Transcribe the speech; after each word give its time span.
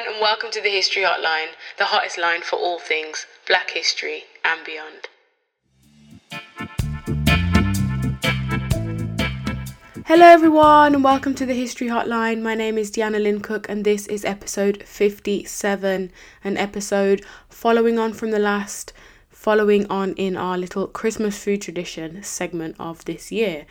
everyone, 0.00 0.14
and 0.14 0.22
welcome 0.22 0.50
to 0.50 0.60
the 0.62 0.70
History 0.70 1.02
Hotline, 1.02 1.48
the 1.78 1.84
hottest 1.84 2.16
line 2.18 2.42
for 2.42 2.56
all 2.56 2.78
things 2.78 3.26
black 3.46 3.70
history 3.70 4.24
and 4.44 4.64
beyond. 4.64 5.08
Hello, 10.06 10.24
everyone, 10.24 10.94
and 10.94 11.04
welcome 11.04 11.34
to 11.34 11.44
the 11.44 11.54
History 11.54 11.88
Hotline. 11.88 12.40
My 12.40 12.54
name 12.54 12.78
is 12.78 12.90
Deanna 12.90 13.22
Lynn 13.22 13.40
Cook, 13.40 13.68
and 13.68 13.84
this 13.84 14.06
is 14.06 14.24
episode 14.24 14.82
57, 14.84 16.10
an 16.44 16.56
episode 16.56 17.22
following 17.48 17.98
on 17.98 18.12
from 18.12 18.30
the 18.30 18.38
last, 18.38 18.92
following 19.28 19.86
on 19.88 20.14
in 20.14 20.36
our 20.36 20.56
little 20.56 20.86
Christmas 20.86 21.42
food 21.42 21.62
tradition 21.62 22.22
segment 22.22 22.76
of 22.78 23.04
this 23.04 23.30
year 23.30 23.66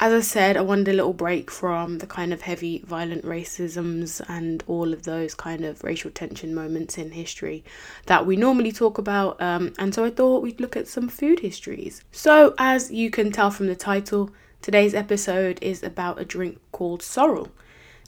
as 0.00 0.12
I 0.12 0.20
said, 0.20 0.56
I 0.56 0.60
wanted 0.60 0.88
a 0.88 0.92
little 0.92 1.12
break 1.12 1.50
from 1.50 1.98
the 1.98 2.06
kind 2.06 2.32
of 2.32 2.42
heavy, 2.42 2.82
violent 2.84 3.24
racisms 3.24 4.20
and 4.28 4.64
all 4.66 4.92
of 4.92 5.04
those 5.04 5.34
kind 5.34 5.64
of 5.64 5.84
racial 5.84 6.10
tension 6.10 6.54
moments 6.54 6.98
in 6.98 7.12
history 7.12 7.64
that 8.06 8.26
we 8.26 8.36
normally 8.36 8.72
talk 8.72 8.98
about. 8.98 9.40
Um, 9.40 9.72
and 9.78 9.94
so 9.94 10.04
I 10.04 10.10
thought 10.10 10.42
we'd 10.42 10.60
look 10.60 10.76
at 10.76 10.88
some 10.88 11.08
food 11.08 11.40
histories. 11.40 12.02
So, 12.10 12.54
as 12.58 12.90
you 12.90 13.10
can 13.10 13.30
tell 13.30 13.50
from 13.50 13.68
the 13.68 13.76
title, 13.76 14.30
today's 14.60 14.94
episode 14.94 15.58
is 15.62 15.82
about 15.82 16.20
a 16.20 16.24
drink 16.24 16.58
called 16.72 17.02
sorrel. 17.02 17.48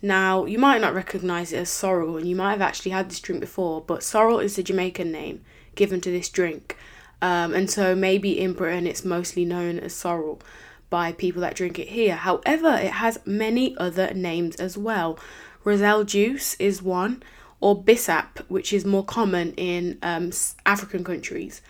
Now, 0.02 0.44
you 0.44 0.58
might 0.58 0.80
not 0.80 0.94
recognize 0.94 1.52
it 1.52 1.58
as 1.58 1.70
sorrel, 1.70 2.16
and 2.16 2.28
you 2.28 2.36
might 2.36 2.50
have 2.50 2.60
actually 2.60 2.90
had 2.92 3.08
this 3.08 3.20
drink 3.20 3.40
before, 3.40 3.80
but 3.80 4.02
sorrel 4.02 4.40
is 4.40 4.56
the 4.56 4.62
Jamaican 4.62 5.10
name 5.10 5.42
given 5.74 6.00
to 6.00 6.10
this 6.10 6.28
drink. 6.28 6.76
Um, 7.22 7.54
and 7.54 7.70
so 7.70 7.94
maybe 7.94 8.38
in 8.38 8.52
Britain 8.52 8.86
it's 8.86 9.04
mostly 9.04 9.44
known 9.44 9.78
as 9.78 9.94
sorrel 9.94 10.40
by 10.90 11.12
people 11.12 11.42
that 11.42 11.54
drink 11.54 11.78
it 11.78 11.88
here. 11.88 12.16
However, 12.16 12.74
it 12.76 12.92
has 12.92 13.18
many 13.24 13.76
other 13.76 14.12
names 14.14 14.56
as 14.56 14.76
well. 14.78 15.18
Roselle 15.64 16.04
juice 16.04 16.54
is 16.58 16.82
one, 16.82 17.22
or 17.60 17.82
bissap, 17.82 18.38
which 18.48 18.72
is 18.72 18.84
more 18.84 19.04
common 19.04 19.52
in 19.54 19.98
um, 20.02 20.30
African 20.64 21.02
countries. 21.02 21.62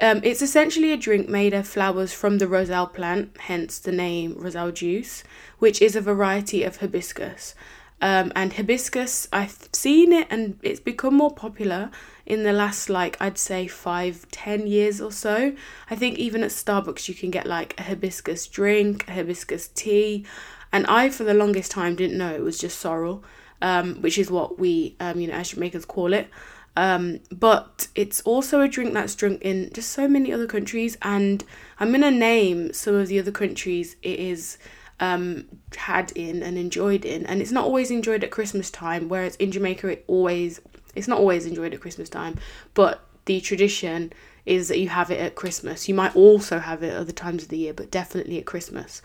Um, 0.00 0.20
it's 0.22 0.40
essentially 0.40 0.92
a 0.92 0.96
drink 0.96 1.28
made 1.28 1.52
of 1.52 1.68
flowers 1.68 2.12
from 2.12 2.38
the 2.38 2.48
roselle 2.48 2.86
plant, 2.86 3.36
hence 3.38 3.78
the 3.78 3.92
name 3.92 4.34
roselle 4.36 4.72
juice, 4.72 5.24
which 5.58 5.82
is 5.82 5.94
a 5.94 6.00
variety 6.00 6.62
of 6.62 6.76
hibiscus. 6.76 7.54
Um, 8.00 8.32
and 8.34 8.54
hibiscus, 8.54 9.28
I've 9.30 9.68
seen 9.74 10.12
it 10.14 10.26
and 10.30 10.58
it's 10.62 10.80
become 10.80 11.14
more 11.14 11.34
popular 11.34 11.90
in 12.30 12.44
the 12.44 12.52
last 12.52 12.88
like 12.88 13.16
I'd 13.20 13.36
say 13.36 13.66
five, 13.66 14.24
ten 14.30 14.68
years 14.68 15.00
or 15.00 15.10
so. 15.10 15.52
I 15.90 15.96
think 15.96 16.16
even 16.18 16.44
at 16.44 16.50
Starbucks 16.50 17.08
you 17.08 17.14
can 17.14 17.30
get 17.30 17.44
like 17.44 17.78
a 17.78 17.82
hibiscus 17.82 18.46
drink, 18.46 19.08
a 19.08 19.12
hibiscus 19.12 19.66
tea, 19.68 20.24
and 20.72 20.86
I 20.86 21.10
for 21.10 21.24
the 21.24 21.34
longest 21.34 21.72
time 21.72 21.96
didn't 21.96 22.16
know 22.16 22.32
it 22.32 22.42
was 22.42 22.56
just 22.56 22.78
sorrel, 22.78 23.24
um, 23.60 24.00
which 24.00 24.16
is 24.16 24.30
what 24.30 24.60
we 24.60 24.96
um, 25.00 25.18
you 25.18 25.26
know 25.26 25.34
as 25.34 25.50
Jamaicans 25.50 25.84
call 25.84 26.12
it. 26.12 26.30
Um, 26.76 27.18
but 27.32 27.88
it's 27.96 28.20
also 28.20 28.60
a 28.60 28.68
drink 28.68 28.94
that's 28.94 29.16
drunk 29.16 29.42
in 29.42 29.70
just 29.74 29.90
so 29.90 30.06
many 30.06 30.32
other 30.32 30.46
countries, 30.46 30.96
and 31.02 31.42
I'm 31.80 31.90
gonna 31.90 32.12
name 32.12 32.72
some 32.72 32.94
of 32.94 33.08
the 33.08 33.18
other 33.18 33.32
countries 33.32 33.96
it 34.02 34.20
is 34.20 34.56
um, 35.00 35.46
had 35.76 36.12
in 36.14 36.44
and 36.44 36.56
enjoyed 36.56 37.04
in, 37.04 37.26
and 37.26 37.42
it's 37.42 37.50
not 37.50 37.64
always 37.64 37.90
enjoyed 37.90 38.22
at 38.22 38.30
Christmas 38.30 38.70
time. 38.70 39.08
Whereas 39.08 39.34
in 39.36 39.50
Jamaica, 39.50 39.88
it 39.88 40.04
always 40.06 40.60
it's 40.94 41.08
not 41.08 41.18
always 41.18 41.46
enjoyed 41.46 41.74
at 41.74 41.80
Christmas 41.80 42.08
time, 42.08 42.38
but 42.74 43.04
the 43.26 43.40
tradition 43.40 44.12
is 44.46 44.68
that 44.68 44.78
you 44.78 44.88
have 44.88 45.10
it 45.10 45.20
at 45.20 45.34
Christmas. 45.34 45.88
You 45.88 45.94
might 45.94 46.16
also 46.16 46.58
have 46.58 46.82
it 46.82 46.94
other 46.94 47.12
times 47.12 47.44
of 47.44 47.48
the 47.48 47.58
year, 47.58 47.72
but 47.74 47.90
definitely 47.90 48.38
at 48.38 48.46
Christmas. 48.46 49.02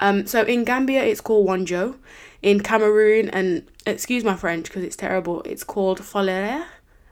Um, 0.00 0.26
so 0.26 0.42
in 0.42 0.64
Gambia, 0.64 1.02
it's 1.04 1.20
called 1.20 1.46
Wonjo. 1.46 1.96
In 2.40 2.60
Cameroon, 2.60 3.28
and 3.30 3.68
excuse 3.84 4.22
my 4.22 4.36
French 4.36 4.66
because 4.66 4.84
it's 4.84 4.94
terrible, 4.94 5.42
it's 5.42 5.64
called 5.64 6.00
Folere. 6.00 6.64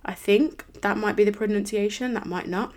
I 0.04 0.14
think 0.14 0.64
that 0.82 0.97
might 0.97 1.16
be 1.16 1.24
the 1.24 1.32
pronunciation, 1.32 2.14
that 2.14 2.27
might 2.27 2.47
not. 2.47 2.74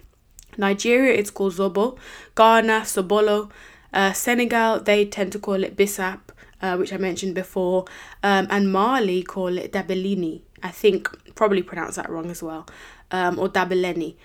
Nigeria, 0.58 1.14
it's 1.14 1.30
called 1.30 1.53
Zobo. 1.53 1.97
Ghana, 2.36 2.81
Sobolo. 2.81 3.52
Uh, 3.93 4.14
Senegal, 4.14 4.80
they 4.80 5.05
tend 5.05 5.31
to 5.31 5.39
call 5.39 5.64
it 5.64 5.76
Bissap, 5.76 6.20
uh, 6.61 6.76
which 6.76 6.92
I 6.92 6.98
mentioned 6.98 7.36
before. 7.36 7.86
Um, 8.23 8.48
and 8.49 8.71
Mali 8.71 9.21
call 9.23 9.58
it 9.58 9.71
Dabelini. 9.73 10.42
I 10.64 10.70
think 10.70 11.36
probably 11.36 11.64
pronounce 11.64 11.95
that 11.95 12.09
wrong 12.09 12.30
as 12.30 12.43
well, 12.43 12.67
um, 13.11 13.39
or 13.39 13.49
Dabeleni. 13.49 14.15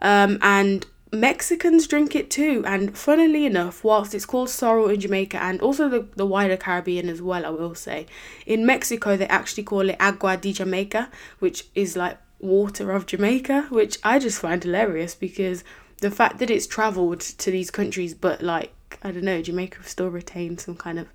Um, 0.00 0.38
and 0.40 0.86
Mexicans 1.12 1.86
drink 1.86 2.14
it 2.14 2.30
too. 2.30 2.62
And 2.66 2.96
funnily 2.96 3.44
enough, 3.44 3.82
whilst 3.82 4.14
it's 4.14 4.26
called 4.26 4.48
sorrel 4.48 4.88
in 4.88 5.00
Jamaica 5.00 5.42
and 5.42 5.60
also 5.60 5.88
the, 5.88 6.06
the 6.16 6.26
wider 6.26 6.56
Caribbean 6.56 7.08
as 7.08 7.20
well, 7.20 7.44
I 7.44 7.50
will 7.50 7.74
say, 7.74 8.06
in 8.46 8.64
Mexico 8.64 9.16
they 9.16 9.26
actually 9.26 9.64
call 9.64 9.88
it 9.88 9.96
agua 9.98 10.36
de 10.36 10.52
Jamaica, 10.52 11.10
which 11.40 11.66
is 11.74 11.96
like 11.96 12.18
water 12.38 12.92
of 12.92 13.06
Jamaica, 13.06 13.66
which 13.70 13.98
I 14.02 14.18
just 14.18 14.40
find 14.40 14.62
hilarious 14.62 15.14
because 15.14 15.64
the 16.00 16.10
fact 16.10 16.38
that 16.38 16.50
it's 16.50 16.66
travelled 16.66 17.20
to 17.20 17.50
these 17.50 17.70
countries, 17.70 18.14
but 18.14 18.42
like, 18.42 18.72
I 19.02 19.10
don't 19.12 19.24
know, 19.24 19.40
Jamaica 19.40 19.84
still 19.84 20.08
retains 20.08 20.64
some 20.64 20.76
kind 20.76 20.98
of 20.98 21.08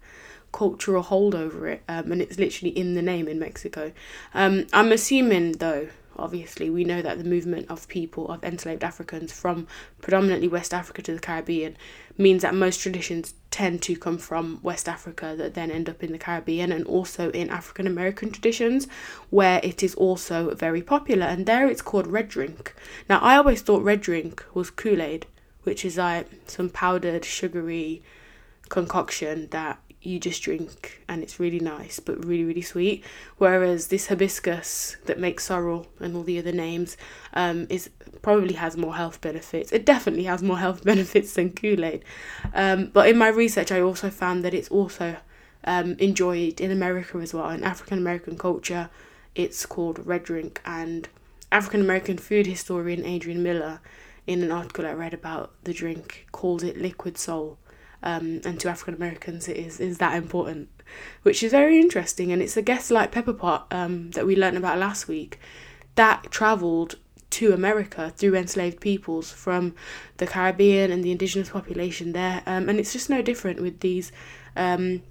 cultural 0.52 1.04
hold 1.04 1.36
over 1.36 1.68
it, 1.68 1.84
um, 1.90 2.12
and 2.12 2.22
it's 2.22 2.40
literally 2.40 2.76
in 2.78 2.94
the 2.94 3.02
name 3.02 3.28
in 3.28 3.38
Mexico. 3.40 3.92
Um, 4.34 4.68
I'm 4.72 4.92
assuming, 4.92 5.54
though, 5.54 5.90
obviously, 6.18 6.70
we 6.70 6.84
know 6.84 7.02
that 7.02 7.18
the 7.18 7.24
movement 7.24 7.70
of 7.70 7.88
people, 7.88 8.30
of 8.30 8.44
enslaved 8.44 8.84
Africans 8.84 9.32
from 9.32 9.68
predominantly 10.02 10.48
West 10.48 10.74
Africa 10.74 11.02
to 11.04 11.14
the 11.14 11.20
Caribbean, 11.20 11.76
means 12.18 12.42
that 12.42 12.54
most 12.54 12.80
traditions 12.80 13.34
tend 13.52 13.82
to 13.84 13.96
come 13.96 14.18
from 14.18 14.60
West 14.62 14.88
Africa 14.90 15.36
that 15.38 15.54
then 15.54 15.72
end 15.72 15.90
up 15.90 16.04
in 16.04 16.12
the 16.12 16.18
Caribbean 16.18 16.72
and 16.72 16.86
also 16.86 17.30
in 17.32 17.50
African 17.50 17.88
American 17.88 18.32
traditions, 18.32 18.88
where 19.30 19.60
it 19.64 19.84
is 19.84 19.96
also 19.96 20.54
very 20.56 20.82
popular. 20.82 21.26
And 21.26 21.46
there 21.46 21.68
it's 21.68 21.82
called 21.82 22.08
red 22.08 22.30
drink. 22.30 22.76
Now, 23.10 23.20
I 23.20 23.38
always 23.38 23.62
thought 23.62 23.84
red 23.84 24.02
drink 24.02 24.44
was 24.54 24.70
Kool 24.70 25.02
Aid, 25.02 25.26
which 25.64 25.86
is 25.86 25.98
like 25.98 26.28
some 26.48 26.70
powdered, 26.70 27.26
sugary 27.26 28.02
concoction 28.70 29.48
that 29.52 29.80
you 30.06 30.20
just 30.20 30.42
drink 30.44 31.02
and 31.08 31.24
it's 31.24 31.40
really 31.40 31.60
nice 31.60 32.00
but 32.00 32.24
really 32.26 32.44
really 32.44 32.62
sweet. 32.62 33.04
Whereas 33.38 33.88
this 33.88 34.08
hibiscus 34.08 34.98
that 35.06 35.20
makes 35.20 35.46
sorrel 35.46 35.88
and 36.00 36.16
all 36.16 36.24
the 36.24 36.40
other 36.40 36.52
names 36.52 36.98
um, 37.34 37.68
is 37.70 37.90
probably 38.22 38.54
has 38.56 38.78
more 38.78 38.96
health 38.96 39.22
benefits. 39.22 39.72
It 39.72 39.86
definitely 39.86 40.24
has 40.26 40.42
more 40.44 40.58
health 40.58 40.84
benefits 40.92 41.34
than 41.34 41.52
kool-aid. 41.52 42.04
Um, 42.54 42.88
but 42.94 43.10
in 43.10 43.18
my 43.18 43.28
research 43.28 43.72
i 43.72 43.82
also 43.82 44.10
found 44.10 44.44
that 44.46 44.54
it's 44.54 44.70
also 44.70 45.18
um, 45.64 45.96
enjoyed 46.00 46.62
in 46.62 46.72
america 46.72 47.18
as 47.18 47.34
well 47.34 47.50
in 47.50 47.64
african 47.64 47.98
american 47.98 48.38
culture. 48.38 48.90
It's 49.34 49.66
called 49.66 50.06
red 50.06 50.24
drink 50.24 50.62
and 50.66 51.10
african 51.52 51.82
american 51.82 52.18
food 52.18 52.48
historian 52.48 53.06
adrian 53.06 53.44
miller 53.44 53.80
in 54.28 54.42
an 54.44 54.52
article 54.52 54.86
i 54.86 54.94
read 54.94 55.14
about 55.14 55.52
the 55.64 55.74
drink 55.74 56.26
called 56.32 56.64
it 56.64 56.78
liquid 56.78 57.18
soul 57.18 57.58
um, 58.06 58.42
and 58.46 58.60
to 58.60 58.70
African 58.70 58.94
Americans 58.94 59.48
it 59.48 59.58
is 59.58 59.80
is 59.80 59.98
that 59.98 60.16
important, 60.16 60.70
which 61.24 61.44
is 61.44 61.52
very 61.52 61.80
interesting. 61.80 62.32
And 62.32 62.42
it's 62.42 62.56
a 62.56 62.62
guest 62.62 62.92
like 62.92 63.12
pepper 63.12 63.34
pot 63.34 63.68
um, 63.72 64.12
that 64.12 64.26
we 64.26 64.36
learned 64.36 64.58
about 64.58 64.78
last 64.78 65.08
week 65.08 65.40
that 65.96 66.30
travelled 66.30 66.96
to 67.32 67.52
America 67.52 68.14
through 68.16 68.36
enslaved 68.36 68.80
peoples 68.80 69.32
from 69.32 69.76
the 70.18 70.28
Caribbean 70.28 70.92
and 70.92 71.04
the 71.04 71.12
indigenous 71.12 71.50
population 71.50 72.14
there. 72.14 72.44
Um, 72.46 72.70
and 72.70 72.80
it's 72.80 72.94
just 72.94 73.10
no 73.10 73.22
different 73.22 73.62
with 73.62 73.80
these 73.82 74.12
um, 74.56 75.02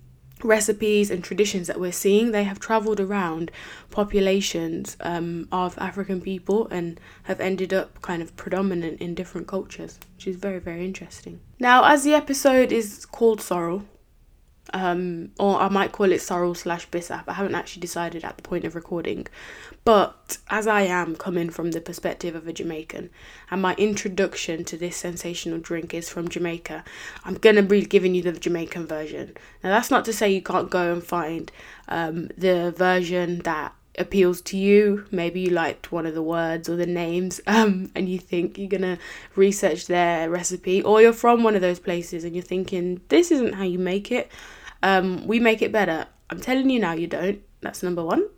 recipes 0.44 1.10
and 1.10 1.24
traditions 1.24 1.66
that 1.66 1.80
we're 1.80 1.92
seeing, 1.92 2.30
they 2.30 2.44
have 2.44 2.60
traveled 2.60 3.00
around 3.00 3.50
populations 3.90 4.96
um, 5.00 5.48
of 5.50 5.76
African 5.78 6.20
people 6.20 6.68
and 6.68 7.00
have 7.24 7.40
ended 7.40 7.72
up 7.72 8.00
kind 8.02 8.22
of 8.22 8.36
predominant 8.36 9.00
in 9.00 9.14
different 9.14 9.46
cultures, 9.46 9.98
which 10.14 10.26
is 10.26 10.36
very, 10.36 10.58
very 10.58 10.84
interesting. 10.84 11.40
Now, 11.58 11.84
as 11.84 12.04
the 12.04 12.14
episode 12.14 12.70
is 12.70 13.06
called 13.06 13.40
Sorrel, 13.40 13.84
um, 14.72 15.30
or 15.38 15.60
I 15.60 15.68
might 15.68 15.92
call 15.92 16.10
it 16.10 16.20
sorrel 16.20 16.54
slash 16.54 16.88
bissap. 16.88 17.24
I 17.28 17.34
haven't 17.34 17.54
actually 17.54 17.80
decided 17.80 18.24
at 18.24 18.36
the 18.36 18.42
point 18.42 18.64
of 18.64 18.74
recording, 18.74 19.26
but 19.84 20.38
as 20.48 20.66
I 20.66 20.82
am 20.82 21.14
coming 21.14 21.50
from 21.50 21.72
the 21.72 21.80
perspective 21.80 22.34
of 22.34 22.48
a 22.48 22.52
Jamaican, 22.52 23.10
and 23.50 23.62
my 23.62 23.74
introduction 23.74 24.64
to 24.64 24.78
this 24.78 24.96
sensational 24.96 25.58
drink 25.58 25.92
is 25.92 26.08
from 26.08 26.28
Jamaica, 26.28 26.84
I'm 27.24 27.34
gonna 27.34 27.62
be 27.62 27.82
giving 27.82 28.14
you 28.14 28.22
the 28.22 28.32
Jamaican 28.32 28.86
version. 28.86 29.36
Now 29.62 29.70
that's 29.70 29.90
not 29.90 30.04
to 30.06 30.12
say 30.12 30.32
you 30.32 30.42
can't 30.42 30.70
go 30.70 30.92
and 30.92 31.04
find 31.04 31.52
um, 31.88 32.28
the 32.36 32.72
version 32.76 33.40
that 33.40 33.74
appeals 33.98 34.40
to 34.42 34.56
you. 34.56 35.06
Maybe 35.10 35.40
you 35.40 35.50
liked 35.50 35.92
one 35.92 36.06
of 36.06 36.14
the 36.14 36.22
words 36.22 36.68
or 36.68 36.76
the 36.76 36.86
names, 36.86 37.40
um, 37.46 37.90
and 37.94 38.08
you 38.08 38.18
think 38.18 38.56
you're 38.56 38.68
gonna 38.68 38.98
research 39.36 39.86
their 39.86 40.30
recipe, 40.30 40.82
or 40.82 41.02
you're 41.02 41.12
from 41.12 41.42
one 41.42 41.54
of 41.54 41.60
those 41.60 41.78
places 41.78 42.24
and 42.24 42.34
you're 42.34 42.42
thinking 42.42 43.02
this 43.08 43.30
isn't 43.30 43.54
how 43.54 43.64
you 43.64 43.78
make 43.78 44.10
it. 44.10 44.30
Um, 44.82 45.26
we 45.26 45.40
make 45.40 45.62
it 45.62 45.72
better. 45.72 46.06
I'm 46.30 46.40
telling 46.40 46.70
you 46.70 46.80
now, 46.80 46.92
you 46.92 47.06
don't. 47.06 47.42
That's 47.60 47.82
number 47.82 48.04
one. 48.04 48.28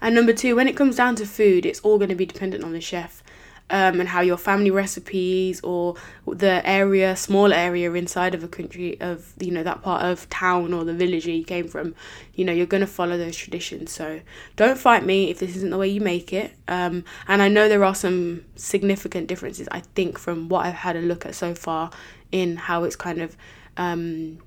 And 0.00 0.14
number 0.14 0.32
two, 0.32 0.56
when 0.56 0.68
it 0.68 0.76
comes 0.76 0.96
down 0.96 1.16
to 1.16 1.26
food, 1.26 1.64
it's 1.66 1.80
all 1.80 1.98
going 1.98 2.10
to 2.10 2.14
be 2.14 2.26
dependent 2.26 2.64
on 2.64 2.72
the 2.72 2.80
chef. 2.80 3.22
um, 3.70 3.98
and 3.98 4.08
how 4.08 4.20
your 4.20 4.36
family 4.36 4.70
recipes 4.70 5.60
or 5.62 5.94
the 6.26 6.66
area, 6.68 7.16
small 7.16 7.52
area 7.52 7.92
inside 7.94 8.34
of 8.34 8.44
a 8.44 8.48
country 8.48 9.00
of 9.00 9.32
you 9.40 9.50
know 9.50 9.62
that 9.62 9.82
part 9.82 10.04
of 10.04 10.28
town 10.28 10.74
or 10.74 10.84
the 10.84 10.92
village 10.92 11.26
you 11.26 11.44
came 11.44 11.66
from, 11.66 11.94
you 12.34 12.44
know 12.44 12.52
you're 12.52 12.66
gonna 12.66 12.86
follow 12.86 13.16
those 13.16 13.36
traditions. 13.36 13.90
So 13.90 14.20
don't 14.56 14.78
fight 14.78 15.04
me 15.04 15.30
if 15.30 15.38
this 15.38 15.56
isn't 15.56 15.70
the 15.70 15.78
way 15.78 15.88
you 15.88 16.00
make 16.00 16.32
it. 16.32 16.54
Um, 16.68 17.04
and 17.26 17.40
I 17.40 17.48
know 17.48 17.68
there 17.68 17.84
are 17.84 17.94
some 17.94 18.44
significant 18.54 19.28
differences. 19.28 19.66
I 19.70 19.80
think 19.80 20.18
from 20.18 20.48
what 20.48 20.66
I've 20.66 20.74
had 20.74 20.96
a 20.96 21.00
look 21.00 21.24
at 21.24 21.34
so 21.34 21.54
far 21.54 21.90
in 22.30 22.56
how 22.56 22.84
it's 22.84 22.96
kind 22.96 23.22
of 23.22 23.36
um, 23.78 24.38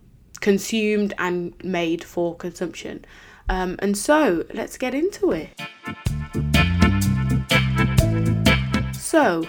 consumed 0.42 1.14
and 1.18 1.54
made 1.64 2.04
for 2.04 2.36
consumption. 2.36 3.04
Um, 3.50 3.76
and 3.80 3.98
so 3.98 4.46
let's 4.54 4.78
get 4.78 4.94
into 4.94 5.32
it. 5.32 5.50
So, 8.94 9.46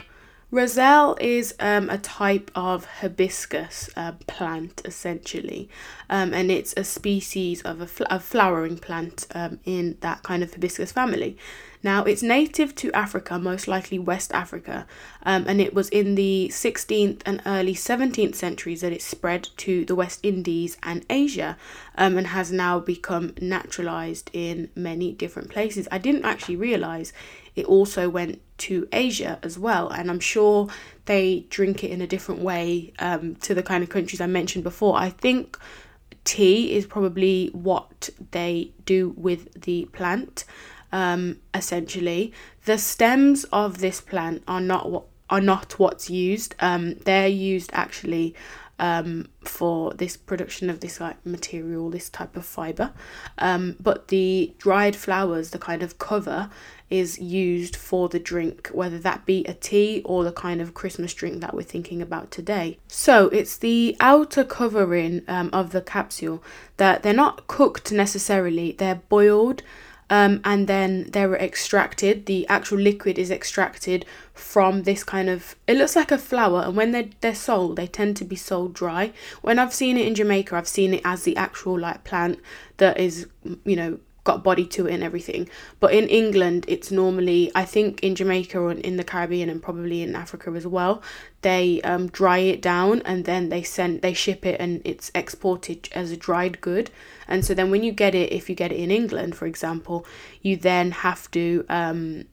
Roselle 0.51 1.15
is 1.21 1.55
um, 1.61 1.91
a 1.91 1.99
type 1.99 2.51
of 2.55 2.87
hibiscus 2.87 3.91
uh, 3.95 4.13
plant, 4.27 4.81
essentially, 4.87 5.69
um, 6.09 6.33
and 6.33 6.51
it's 6.51 6.73
a 6.75 6.85
species 6.85 7.61
of 7.63 7.83
a, 7.83 7.87
fl- 7.87 8.05
a 8.09 8.19
flowering 8.19 8.79
plant 8.79 9.27
um, 9.35 9.61
in 9.67 9.99
that 10.01 10.23
kind 10.23 10.43
of 10.43 10.55
hibiscus 10.55 10.91
family. 10.91 11.37
Now, 11.83 12.03
it's 12.05 12.23
native 12.23 12.75
to 12.77 12.91
Africa, 12.93 13.39
most 13.39 13.69
likely 13.69 13.99
West 13.99 14.33
Africa, 14.33 14.87
um, 15.23 15.45
and 15.47 15.61
it 15.61 15.75
was 15.75 15.91
in 15.91 16.15
the 16.17 16.49
16th 16.51 17.21
and 17.27 17.43
early 17.45 17.75
17th 17.75 18.35
centuries 18.35 18.81
that 18.81 18.93
it 18.93 19.03
spread 19.03 19.49
to 19.59 19.85
the 19.85 19.95
West 19.95 20.21
Indies 20.23 20.77
and 20.83 21.05
Asia 21.11 21.57
um, 21.97 22.17
and 22.17 22.29
has 22.29 22.51
now 22.51 22.81
become 22.81 23.35
naturalized 23.41 24.31
in 24.33 24.71
many 24.75 25.13
different 25.13 25.51
places. 25.51 25.87
I 25.93 25.99
didn't 25.99 26.25
actually 26.25 26.57
realize 26.57 27.13
it 27.59 27.67
also 27.67 28.09
went 28.09 28.41
to 28.59 28.89
Asia 28.93 29.39
as 29.43 29.59
well, 29.59 29.89
and 29.89 30.11
I'm 30.11 30.21
sure 30.21 30.69
they 31.07 31.47
drink 31.51 31.85
it 31.85 31.91
in 31.91 32.01
a 32.01 32.07
different 32.07 32.41
way 32.41 32.93
um, 32.99 33.35
to 33.37 33.55
the 33.55 33.63
kind 33.63 33.83
of 33.83 33.91
countries 33.91 34.21
I 34.21 34.27
mentioned 34.27 34.65
before. 34.65 34.97
I 34.97 35.11
think 35.11 35.59
tea 36.25 36.73
is 36.73 36.87
probably 36.87 37.49
what 37.53 38.11
they 38.33 38.73
do 38.85 39.15
with 39.17 39.63
the 39.63 39.87
plant 39.93 40.45
um, 40.93 41.39
essentially. 41.55 42.33
The 42.65 42.79
stems 42.79 43.45
of 43.45 43.79
this 43.79 44.01
plant 44.01 44.43
are 44.47 44.61
not 44.61 44.91
what 44.91 45.05
are 45.31 45.41
not 45.41 45.79
what's 45.79 46.09
used. 46.09 46.55
Um, 46.61 46.95
they're 47.05 47.29
used 47.29 47.71
actually 47.75 48.35
um, 48.79 49.29
for 49.43 49.93
this 49.95 50.17
production 50.17 50.71
of 50.71 50.81
this 50.81 51.01
like 51.01 51.25
material, 51.27 51.91
this 51.91 52.09
type 52.09 52.37
of 52.37 52.45
fiber. 52.45 52.93
Um, 53.39 53.77
but 53.81 54.09
the 54.09 54.55
dried 54.59 54.97
flowers, 54.97 55.51
the 55.51 55.59
kind 55.59 55.83
of 55.83 55.99
cover, 55.99 56.51
is 56.91 57.19
used 57.19 57.77
for 57.77 58.09
the 58.09 58.19
drink, 58.19 58.69
whether 58.69 58.99
that 58.99 59.27
be 59.27 59.45
a 59.45 59.55
tea 59.55 60.01
or 60.05 60.25
the 60.25 60.33
kind 60.33 60.61
of 60.61 60.75
Christmas 60.75 61.13
drink 61.13 61.41
that 61.41 61.55
we're 61.55 61.63
thinking 61.63 62.01
about 62.01 62.31
today. 62.31 62.79
So 62.89 63.29
it's 63.29 63.57
the 63.59 63.97
outer 64.01 64.45
covering 64.45 65.23
um, 65.29 65.51
of 65.53 65.73
the 65.73 65.83
capsule 65.83 66.43
that 66.77 67.03
they're 67.03 67.13
not 67.13 67.47
cooked 67.47 67.93
necessarily; 67.93 68.73
they're 68.73 69.03
boiled 69.09 69.63
um, 70.11 70.41
and 70.45 70.67
then 70.67 71.09
they're 71.13 71.35
extracted. 71.37 72.27
The 72.27 72.47
actual 72.49 72.79
liquid 72.79 73.19
is 73.19 73.31
extracted 73.31 74.05
from 74.35 74.85
this 74.85 75.05
kind 75.05 75.29
of. 75.29 75.57
It 75.67 75.77
looks 75.77 75.97
like 75.97 76.11
a 76.11 76.19
flower, 76.19 76.63
and 76.63 76.77
when 76.77 76.93
they're 76.93 77.11
they're 77.21 77.35
sold, 77.35 77.77
they 77.77 77.87
tend 77.87 78.17
to 78.19 78.25
be 78.25 78.37
sold 78.37 78.75
dry. 78.75 79.13
When 79.43 79.59
I've 79.59 79.75
seen 79.75 79.97
it 79.97 80.07
in 80.07 80.15
Jamaica, 80.15 80.57
I've 80.57 80.69
seen 80.69 80.95
it 80.95 81.03
as 81.05 81.23
the 81.23 81.37
actual 81.37 81.79
like 81.79 82.05
plant 82.05 82.39
that 82.79 82.99
is, 82.99 83.27
you 83.65 83.77
know, 83.77 83.99
got 84.29 84.45
body 84.45 84.67
to 84.67 84.87
it 84.87 84.93
and 84.93 85.03
everything. 85.03 85.49
But 85.81 85.95
in 85.95 86.07
England, 86.09 86.67
it's 86.69 86.91
normally, 86.91 87.51
I 87.55 87.65
think 87.65 88.01
in 88.07 88.15
Jamaica 88.15 88.59
or 88.59 88.73
in 88.73 88.97
the 88.99 89.09
Caribbean 89.13 89.49
and 89.49 89.63
probably 89.63 90.03
in 90.03 90.15
Africa 90.15 90.51
as 90.51 90.67
well, 90.67 91.03
they 91.41 91.81
um, 91.91 92.09
dry 92.09 92.39
it 92.53 92.61
down 92.61 93.01
and 93.07 93.25
then 93.25 93.49
they 93.49 93.63
send, 93.63 94.03
they 94.03 94.13
ship 94.13 94.45
it 94.45 94.61
and 94.61 94.83
it's 94.85 95.11
exported 95.15 95.89
as 95.93 96.11
a 96.11 96.17
dried 96.17 96.61
good. 96.61 96.91
And 97.27 97.43
so 97.43 97.55
then 97.55 97.71
when 97.71 97.83
you 97.83 97.93
get 98.05 98.15
it, 98.15 98.31
if 98.31 98.51
you 98.51 98.55
get 98.55 98.71
it 98.71 98.79
in 98.79 98.91
England, 98.91 99.35
for 99.35 99.47
example, 99.47 100.05
you 100.43 100.57
then 100.57 100.91
have 100.91 101.31
to 101.31 101.65
um, 101.71 102.25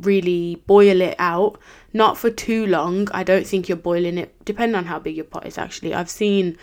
really 0.00 0.62
boil 0.66 1.00
it 1.00 1.14
out, 1.20 1.60
not 1.92 2.18
for 2.18 2.30
too 2.30 2.66
long. 2.66 3.06
I 3.12 3.22
don't 3.22 3.46
think 3.46 3.68
you're 3.68 3.76
boiling 3.90 4.18
it, 4.18 4.34
depending 4.44 4.74
on 4.74 4.86
how 4.86 4.98
big 4.98 5.14
your 5.14 5.24
pot 5.24 5.46
is 5.46 5.56
actually. 5.56 5.94
I've 5.94 6.10
seen 6.10 6.58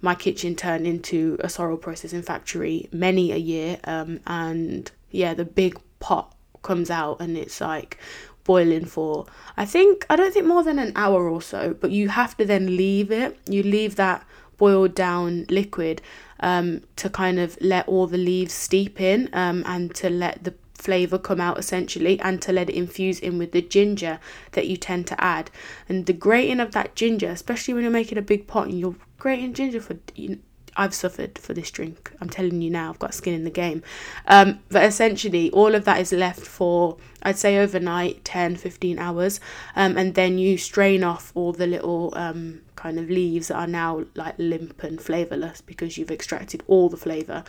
my 0.00 0.14
kitchen 0.14 0.54
turned 0.54 0.86
into 0.86 1.36
a 1.40 1.48
sorrel 1.48 1.76
processing 1.76 2.22
factory 2.22 2.88
many 2.92 3.32
a 3.32 3.36
year. 3.36 3.78
Um, 3.84 4.20
and 4.26 4.90
yeah, 5.10 5.34
the 5.34 5.44
big 5.44 5.78
pot 6.00 6.34
comes 6.62 6.90
out 6.90 7.20
and 7.20 7.36
it's 7.36 7.60
like 7.60 7.98
boiling 8.44 8.84
for 8.84 9.26
I 9.56 9.64
think 9.64 10.06
I 10.08 10.16
don't 10.16 10.32
think 10.32 10.46
more 10.46 10.62
than 10.62 10.78
an 10.78 10.92
hour 10.96 11.28
or 11.28 11.42
so, 11.42 11.74
but 11.74 11.90
you 11.90 12.08
have 12.08 12.36
to 12.36 12.44
then 12.44 12.76
leave 12.76 13.10
it. 13.10 13.38
You 13.48 13.62
leave 13.62 13.96
that 13.96 14.24
boiled 14.56 14.94
down 14.94 15.46
liquid 15.50 16.00
um, 16.40 16.82
to 16.96 17.10
kind 17.10 17.38
of 17.38 17.58
let 17.60 17.86
all 17.88 18.06
the 18.06 18.18
leaves 18.18 18.54
steep 18.54 19.00
in 19.00 19.28
um, 19.32 19.62
and 19.66 19.94
to 19.96 20.08
let 20.08 20.44
the 20.44 20.54
flavor 20.74 21.18
come 21.18 21.40
out 21.40 21.58
essentially 21.58 22.20
and 22.20 22.40
to 22.42 22.52
let 22.52 22.68
it 22.68 22.74
infuse 22.74 23.18
in 23.18 23.38
with 23.38 23.52
the 23.52 23.62
ginger 23.62 24.20
that 24.52 24.66
you 24.66 24.76
tend 24.76 25.06
to 25.06 25.20
add 25.22 25.50
and 25.88 26.06
the 26.06 26.12
grating 26.12 26.60
of 26.60 26.72
that 26.72 26.94
ginger 26.94 27.28
especially 27.28 27.72
when 27.72 27.82
you're 27.82 27.90
making 27.90 28.18
a 28.18 28.22
big 28.22 28.46
pot 28.46 28.68
and 28.68 28.78
you're 28.78 28.94
grating 29.18 29.54
ginger 29.54 29.80
for 29.80 29.96
you 30.14 30.28
know, 30.28 30.38
I've 30.76 30.94
suffered 30.94 31.38
for 31.38 31.54
this 31.54 31.70
drink. 31.70 32.12
I'm 32.20 32.28
telling 32.28 32.60
you 32.60 32.70
now, 32.70 32.90
I've 32.90 32.98
got 32.98 33.14
skin 33.14 33.34
in 33.34 33.44
the 33.44 33.50
game. 33.50 33.82
Um, 34.26 34.60
but 34.68 34.84
essentially, 34.84 35.50
all 35.52 35.74
of 35.74 35.84
that 35.86 36.00
is 36.00 36.12
left 36.12 36.40
for, 36.40 36.98
I'd 37.22 37.38
say, 37.38 37.56
overnight 37.58 38.24
10 38.24 38.56
15 38.56 38.98
hours. 38.98 39.40
Um, 39.74 39.96
and 39.96 40.14
then 40.14 40.38
you 40.38 40.58
strain 40.58 41.02
off 41.02 41.32
all 41.34 41.52
the 41.52 41.66
little 41.66 42.12
um, 42.14 42.60
kind 42.76 42.98
of 42.98 43.10
leaves 43.10 43.48
that 43.48 43.56
are 43.56 43.66
now 43.66 44.04
like 44.14 44.34
limp 44.38 44.82
and 44.82 45.00
flavourless 45.00 45.60
because 45.60 45.98
you've 45.98 46.10
extracted 46.10 46.62
all 46.66 46.88
the 46.88 46.96
flavour. 46.96 47.42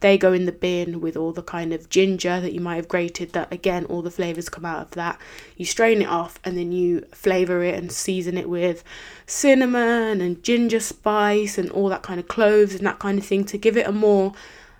They 0.00 0.16
go 0.16 0.32
in 0.32 0.44
the 0.44 0.52
bin 0.52 1.00
with 1.00 1.16
all 1.16 1.32
the 1.32 1.42
kind 1.42 1.72
of 1.72 1.88
ginger 1.88 2.40
that 2.40 2.52
you 2.52 2.60
might 2.60 2.76
have 2.76 2.88
grated, 2.88 3.32
that 3.32 3.52
again, 3.52 3.84
all 3.86 4.02
the 4.02 4.10
flavours 4.10 4.48
come 4.48 4.64
out 4.64 4.82
of 4.82 4.90
that. 4.92 5.18
You 5.56 5.64
strain 5.64 6.02
it 6.02 6.08
off 6.08 6.38
and 6.44 6.56
then 6.56 6.72
you 6.72 7.06
flavour 7.12 7.62
it 7.62 7.74
and 7.74 7.90
season 7.90 8.38
it 8.38 8.48
with 8.48 8.84
cinnamon 9.26 10.20
and 10.20 10.42
ginger 10.42 10.80
spice 10.80 11.58
and 11.58 11.70
all 11.70 11.88
that 11.88 12.02
kind 12.02 12.20
of 12.20 12.28
cloves 12.28 12.74
and 12.74 12.86
that 12.86 12.98
kind 12.98 13.18
of 13.18 13.24
thing 13.24 13.44
to 13.44 13.58
give 13.58 13.76
it 13.76 13.86
a 13.86 13.92
more 13.92 14.34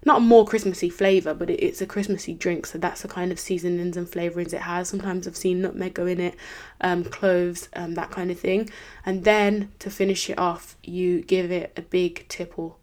not 0.05 0.23
more 0.23 0.45
Christmassy 0.45 0.91
flavour, 0.91 1.35
but 1.35 1.51
it, 1.51 1.61
it's 1.61 1.81
a 1.81 1.87
Christmassy 1.87 2.35
drink, 2.35 2.67
so 2.67 2.79
that's 2.79 3.03
the 3.03 3.09
kind 3.09 3.33
of 3.33 3.41
seasonings 3.41 3.97
and 3.97 4.09
flavourings 4.09 4.53
it 4.53 4.63
has. 4.63 4.89
Sometimes 4.89 5.27
I've 5.27 5.37
seen 5.37 5.63
nutmeg 5.63 5.95
go 5.95 6.07
in 6.07 6.21
it, 6.21 6.35
um, 6.81 7.05
cloves, 7.05 7.69
um, 7.75 7.95
that 7.95 8.11
kind 8.11 8.31
of 8.31 8.39
thing. 8.39 8.71
And 9.07 9.25
then 9.25 9.73
to 9.79 9.91
finish 9.91 10.29
it 10.29 10.39
off, 10.39 10.77
you 10.83 11.23
give 11.23 11.51
it 11.51 11.73
a 11.77 11.83
big 11.83 12.27
tipple 12.29 12.79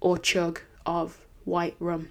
or 0.00 0.18
chug 0.18 0.60
of 0.86 1.18
white 1.44 1.76
rum. 1.80 2.10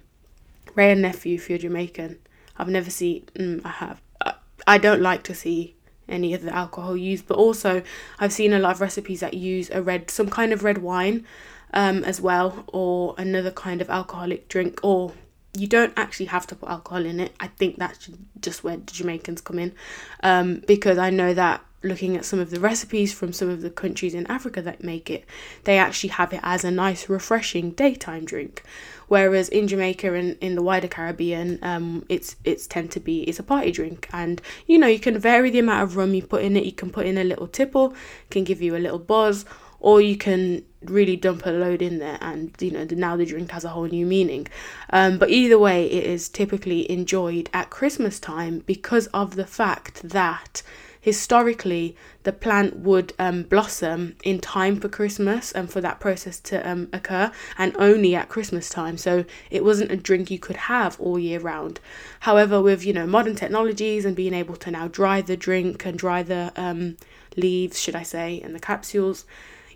Wray 0.74 0.92
and 0.92 1.02
Nephew, 1.02 1.36
if 1.36 1.48
you're 1.48 1.58
Jamaican, 1.58 2.18
I've 2.56 2.68
never 2.68 2.90
seen, 2.90 3.26
mm, 3.34 3.64
I 3.64 3.70
have. 3.70 4.02
I, 4.20 4.34
I 4.66 4.78
don't 4.78 5.00
like 5.00 5.22
to 5.24 5.34
see 5.34 5.74
any 6.08 6.34
of 6.34 6.42
the 6.42 6.54
alcohol 6.54 6.96
used, 6.96 7.26
but 7.26 7.36
also 7.36 7.82
I've 8.18 8.32
seen 8.32 8.52
a 8.52 8.58
lot 8.58 8.72
of 8.72 8.80
recipes 8.80 9.20
that 9.20 9.34
use 9.34 9.70
a 9.70 9.82
red, 9.82 10.10
some 10.10 10.28
kind 10.28 10.52
of 10.52 10.64
red 10.64 10.78
wine 10.78 11.26
um, 11.74 12.04
as 12.04 12.20
well, 12.20 12.64
or 12.68 13.14
another 13.18 13.50
kind 13.50 13.80
of 13.80 13.90
alcoholic 13.90 14.48
drink, 14.48 14.80
or 14.82 15.12
you 15.56 15.66
don't 15.66 15.92
actually 15.96 16.26
have 16.26 16.46
to 16.46 16.54
put 16.54 16.68
alcohol 16.68 17.04
in 17.04 17.20
it. 17.20 17.32
I 17.40 17.48
think 17.48 17.78
that's 17.78 18.08
just 18.40 18.64
where 18.64 18.76
the 18.76 18.92
Jamaicans 18.92 19.40
come 19.40 19.58
in, 19.58 19.74
um, 20.22 20.62
because 20.66 20.98
I 20.98 21.10
know 21.10 21.34
that 21.34 21.62
looking 21.82 22.16
at 22.16 22.24
some 22.24 22.38
of 22.38 22.50
the 22.50 22.60
recipes 22.60 23.12
from 23.12 23.32
some 23.32 23.48
of 23.48 23.62
the 23.62 23.70
countries 23.70 24.14
in 24.14 24.26
Africa 24.26 24.60
that 24.62 24.82
make 24.82 25.08
it, 25.10 25.24
they 25.64 25.78
actually 25.78 26.10
have 26.10 26.32
it 26.32 26.40
as 26.42 26.64
a 26.64 26.70
nice, 26.70 27.08
refreshing 27.08 27.70
daytime 27.70 28.24
drink. 28.24 28.62
Whereas 29.06 29.48
in 29.48 29.68
Jamaica 29.68 30.12
and 30.12 30.36
in 30.40 30.54
the 30.54 30.62
wider 30.62 30.88
Caribbean, 30.88 31.58
um, 31.62 32.04
it's 32.08 32.36
it's 32.44 32.66
tend 32.66 32.90
to 32.92 33.00
be 33.00 33.22
it's 33.22 33.38
a 33.38 33.42
party 33.42 33.72
drink, 33.72 34.08
and 34.12 34.42
you 34.66 34.78
know 34.78 34.86
you 34.86 34.98
can 34.98 35.18
vary 35.18 35.50
the 35.50 35.60
amount 35.60 35.82
of 35.82 35.96
rum 35.96 36.14
you 36.14 36.22
put 36.22 36.42
in 36.42 36.56
it. 36.56 36.64
You 36.64 36.72
can 36.72 36.90
put 36.90 37.06
in 37.06 37.16
a 37.16 37.24
little 37.24 37.48
tipple, 37.48 37.94
can 38.28 38.44
give 38.44 38.60
you 38.60 38.76
a 38.76 38.78
little 38.78 38.98
buzz, 38.98 39.46
or 39.80 40.00
you 40.00 40.16
can 40.16 40.64
really 40.82 41.16
dump 41.16 41.44
a 41.44 41.50
load 41.50 41.82
in 41.82 41.98
there 41.98 42.18
and 42.20 42.54
you 42.60 42.70
know 42.70 42.86
now 42.92 43.16
the 43.16 43.26
drink 43.26 43.50
has 43.50 43.64
a 43.64 43.68
whole 43.70 43.86
new 43.86 44.06
meaning 44.06 44.46
um, 44.90 45.18
but 45.18 45.28
either 45.28 45.58
way 45.58 45.90
it 45.90 46.04
is 46.04 46.28
typically 46.28 46.88
enjoyed 46.90 47.50
at 47.52 47.68
christmas 47.68 48.20
time 48.20 48.60
because 48.60 49.08
of 49.08 49.34
the 49.34 49.46
fact 49.46 50.00
that 50.08 50.62
historically 51.00 51.96
the 52.22 52.32
plant 52.32 52.76
would 52.76 53.12
um, 53.18 53.42
blossom 53.44 54.16
in 54.24 54.40
time 54.40 54.78
for 54.80 54.88
christmas 54.88 55.52
and 55.52 55.70
for 55.70 55.80
that 55.80 56.00
process 56.00 56.38
to 56.40 56.68
um, 56.68 56.88
occur 56.92 57.30
and 57.56 57.74
only 57.78 58.14
at 58.14 58.28
christmas 58.28 58.68
time. 58.68 58.96
So 58.98 59.24
it 59.50 59.64
wasn't 59.64 59.92
a 59.92 59.96
drink 59.96 60.30
you 60.30 60.38
could 60.38 60.56
have 60.56 61.00
all 61.00 61.18
year 61.18 61.40
round. 61.40 61.80
However 62.20 62.60
with 62.60 62.84
you 62.84 62.92
know 62.92 63.06
modern 63.06 63.34
technologies 63.34 64.04
and 64.04 64.16
being 64.16 64.34
able 64.34 64.56
to 64.56 64.70
now 64.70 64.88
dry 64.88 65.20
the 65.20 65.36
drink 65.36 65.84
and 65.84 65.98
dry 65.98 66.22
the 66.22 66.52
um, 66.56 66.96
leaves 67.36 67.80
should 67.80 67.94
i 67.94 68.02
say 68.02 68.40
and 68.42 68.54
the 68.54 68.60
capsules 68.60 69.24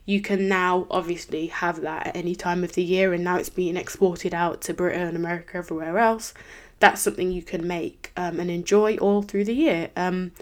you 0.04 0.20
can 0.20 0.48
now 0.48 0.86
obviously 0.90 1.46
have 1.46 1.80
that 1.82 2.08
at 2.08 2.16
any 2.16 2.34
time 2.34 2.64
of 2.64 2.72
the 2.72 2.82
year 2.82 3.12
and 3.12 3.22
now 3.22 3.36
it's 3.36 3.48
being 3.48 3.76
exported 3.76 4.34
out 4.34 4.60
to 4.60 4.74
britain 4.74 5.14
america 5.16 5.56
everywhere 5.58 5.98
else. 5.98 6.34
That's 6.80 7.00
something 7.00 7.30
you 7.30 7.42
can 7.42 7.64
make 7.64 8.10
um, 8.16 8.40
and 8.40 8.50
enjoy 8.50 8.96
all 8.96 9.22
through 9.22 9.44
the 9.44 9.54
year. 9.54 9.90
Um, 9.94 10.32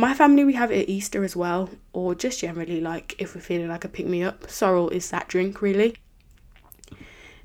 My 0.00 0.14
family, 0.14 0.44
we 0.44 0.52
have 0.52 0.70
it 0.70 0.82
at 0.82 0.88
Easter 0.88 1.24
as 1.24 1.34
well, 1.34 1.70
or 1.92 2.14
just 2.14 2.38
generally 2.38 2.80
like 2.80 3.16
if 3.18 3.34
we're 3.34 3.40
feeling 3.40 3.66
like 3.66 3.84
a 3.84 3.88
pick 3.88 4.06
me 4.06 4.22
up. 4.22 4.48
Sorrel 4.48 4.90
is 4.90 5.10
that 5.10 5.26
drink, 5.26 5.60
really. 5.60 5.96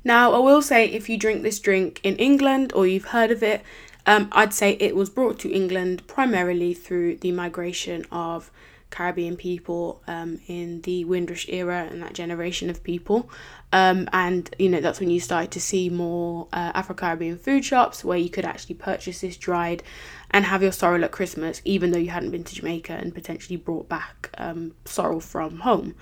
Now, 0.03 0.33
I 0.33 0.37
will 0.37 0.61
say 0.61 0.85
if 0.85 1.09
you 1.09 1.17
drink 1.17 1.41
this 1.41 1.59
drink 1.59 1.99
in 2.03 2.15
England 2.17 2.71
or 2.73 2.85
you've 2.85 3.05
heard 3.05 3.31
of 3.31 3.41
it, 3.41 3.63
um, 4.05 4.29
I'd 4.31 4.53
say 4.53 4.73
it 4.73 4.95
was 4.95 5.09
brought 5.09 5.39
to 5.39 5.51
England 5.51 6.05
primarily 6.05 6.75
through 6.75 7.15
the 7.15 7.31
migration 7.31 8.05
of 8.11 8.51
Caribbean 8.93 9.35
people 9.35 10.03
um, 10.05 10.39
in 10.45 10.81
the 10.81 11.03
Windrush 11.03 11.49
era 11.49 11.87
and 11.89 12.01
that 12.03 12.13
generation 12.13 12.69
of 12.69 12.83
people. 12.83 13.27
Um, 13.71 14.07
and 14.13 14.53
you 14.59 14.69
know 14.69 14.81
that's 14.81 14.99
when 14.99 15.09
you 15.09 15.19
started 15.19 15.49
to 15.51 15.59
see 15.59 15.89
more 15.89 16.47
uh, 16.53 16.71
Afro 16.75 16.93
Caribbean 16.93 17.39
food 17.39 17.65
shops 17.65 18.05
where 18.05 18.19
you 18.19 18.29
could 18.29 18.45
actually 18.45 18.75
purchase 18.75 19.21
this 19.21 19.35
dried 19.35 19.81
and 20.29 20.45
have 20.45 20.61
your 20.61 20.71
sorrel 20.71 21.03
at 21.03 21.11
Christmas, 21.11 21.59
even 21.65 21.89
though 21.89 21.97
you 21.97 22.11
hadn't 22.11 22.29
been 22.29 22.43
to 22.43 22.53
Jamaica 22.55 22.93
and 22.93 23.15
potentially 23.15 23.57
brought 23.57 23.89
back 23.89 24.29
um, 24.37 24.75
sorrel 24.85 25.19
from 25.19 25.61
home. 25.61 25.95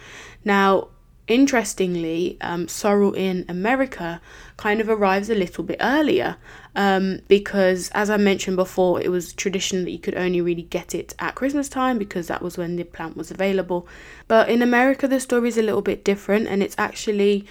Now, 0.43 0.89
interestingly, 1.27 2.37
um, 2.41 2.67
sorrel 2.67 3.13
in 3.13 3.45
America 3.47 4.21
kind 4.57 4.81
of 4.81 4.89
arrives 4.89 5.29
a 5.29 5.35
little 5.35 5.63
bit 5.63 5.77
earlier 5.81 6.37
um, 6.75 7.19
because, 7.27 7.89
as 7.93 8.09
I 8.09 8.17
mentioned 8.17 8.57
before, 8.57 9.01
it 9.01 9.09
was 9.09 9.33
tradition 9.33 9.83
that 9.83 9.91
you 9.91 9.99
could 9.99 10.15
only 10.15 10.41
really 10.41 10.63
get 10.63 10.93
it 10.93 11.13
at 11.19 11.35
Christmas 11.35 11.69
time 11.69 11.97
because 11.97 12.27
that 12.27 12.41
was 12.41 12.57
when 12.57 12.75
the 12.75 12.83
plant 12.83 13.17
was 13.17 13.31
available. 13.31 13.87
But 14.27 14.49
in 14.49 14.61
America, 14.61 15.07
the 15.07 15.19
story 15.19 15.49
is 15.49 15.57
a 15.57 15.63
little 15.63 15.81
bit 15.81 16.03
different, 16.03 16.47
and 16.47 16.61
it's 16.61 16.75
actually 16.77 17.45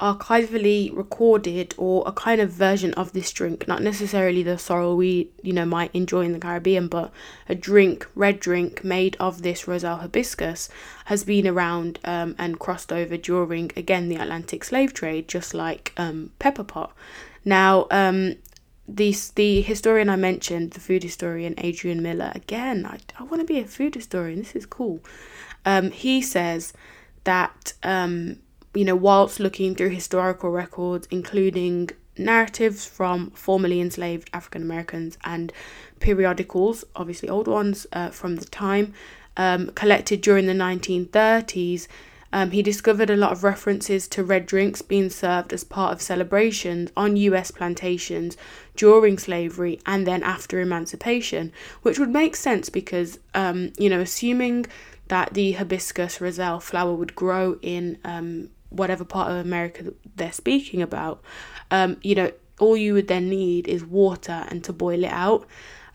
archivally 0.00 0.94
recorded 0.96 1.74
or 1.76 2.02
a 2.06 2.12
kind 2.12 2.40
of 2.40 2.50
version 2.50 2.92
of 2.94 3.12
this 3.12 3.30
drink, 3.30 3.68
not 3.68 3.82
necessarily 3.82 4.42
the 4.42 4.58
sorrel 4.58 4.96
we 4.96 5.30
you 5.42 5.52
know 5.52 5.66
might 5.66 5.94
enjoy 5.94 6.22
in 6.22 6.32
the 6.32 6.38
Caribbean, 6.38 6.88
but 6.88 7.12
a 7.48 7.54
drink, 7.54 8.06
red 8.14 8.40
drink 8.40 8.82
made 8.82 9.16
of 9.20 9.42
this 9.42 9.68
Roselle 9.68 9.98
hibiscus 9.98 10.68
has 11.04 11.24
been 11.24 11.46
around 11.46 11.98
um, 12.04 12.34
and 12.38 12.58
crossed 12.58 12.92
over 12.92 13.16
during 13.16 13.70
again 13.76 14.08
the 14.08 14.16
Atlantic 14.16 14.64
slave 14.64 14.94
trade, 14.94 15.28
just 15.28 15.52
like 15.54 15.92
um, 15.96 16.30
pepper 16.38 16.64
pot. 16.64 16.92
Now, 17.44 17.86
um, 17.90 18.36
this 18.88 19.28
the 19.30 19.60
historian 19.60 20.08
I 20.08 20.16
mentioned, 20.16 20.72
the 20.72 20.80
food 20.80 21.02
historian 21.02 21.54
Adrian 21.58 22.02
Miller. 22.02 22.32
Again, 22.34 22.86
I, 22.86 22.98
I 23.18 23.24
want 23.24 23.40
to 23.40 23.46
be 23.46 23.60
a 23.60 23.66
food 23.66 23.94
historian. 23.94 24.38
This 24.38 24.56
is 24.56 24.66
cool. 24.66 25.00
Um, 25.64 25.90
he 25.90 26.22
says 26.22 26.72
that 27.24 27.74
um, 27.82 28.38
you 28.74 28.84
know, 28.84 28.96
whilst 28.96 29.40
looking 29.40 29.74
through 29.74 29.90
historical 29.90 30.50
records, 30.50 31.08
including 31.10 31.90
narratives 32.16 32.84
from 32.84 33.30
formerly 33.30 33.80
enslaved 33.80 34.30
African 34.32 34.62
Americans 34.62 35.18
and 35.24 35.52
periodicals, 35.98 36.84
obviously 36.94 37.28
old 37.28 37.48
ones 37.48 37.86
uh, 37.92 38.10
from 38.10 38.36
the 38.36 38.44
time, 38.44 38.94
um, 39.36 39.68
collected 39.68 40.20
during 40.20 40.46
the 40.46 40.52
1930s. 40.52 41.88
Um, 42.32 42.52
he 42.52 42.62
discovered 42.62 43.10
a 43.10 43.16
lot 43.16 43.32
of 43.32 43.42
references 43.42 44.06
to 44.08 44.22
red 44.22 44.46
drinks 44.46 44.82
being 44.82 45.10
served 45.10 45.52
as 45.52 45.64
part 45.64 45.92
of 45.92 46.00
celebrations 46.00 46.90
on 46.96 47.16
US 47.16 47.50
plantations 47.50 48.36
during 48.76 49.18
slavery 49.18 49.80
and 49.84 50.06
then 50.06 50.22
after 50.22 50.60
emancipation, 50.60 51.52
which 51.82 51.98
would 51.98 52.10
make 52.10 52.36
sense 52.36 52.68
because, 52.68 53.18
um, 53.34 53.72
you 53.78 53.88
know, 53.88 54.00
assuming 54.00 54.66
that 55.08 55.34
the 55.34 55.52
hibiscus 55.52 56.20
roselle 56.20 56.60
flower 56.60 56.94
would 56.94 57.16
grow 57.16 57.58
in 57.62 57.98
um, 58.04 58.48
whatever 58.70 59.04
part 59.04 59.30
of 59.30 59.36
America 59.36 59.92
they're 60.16 60.32
speaking 60.32 60.82
about, 60.82 61.22
um, 61.70 61.96
you 62.02 62.14
know, 62.14 62.32
all 62.58 62.76
you 62.76 62.94
would 62.94 63.08
then 63.08 63.28
need 63.28 63.68
is 63.68 63.84
water 63.84 64.44
and 64.48 64.62
to 64.64 64.72
boil 64.72 65.04
it 65.04 65.12
out. 65.12 65.46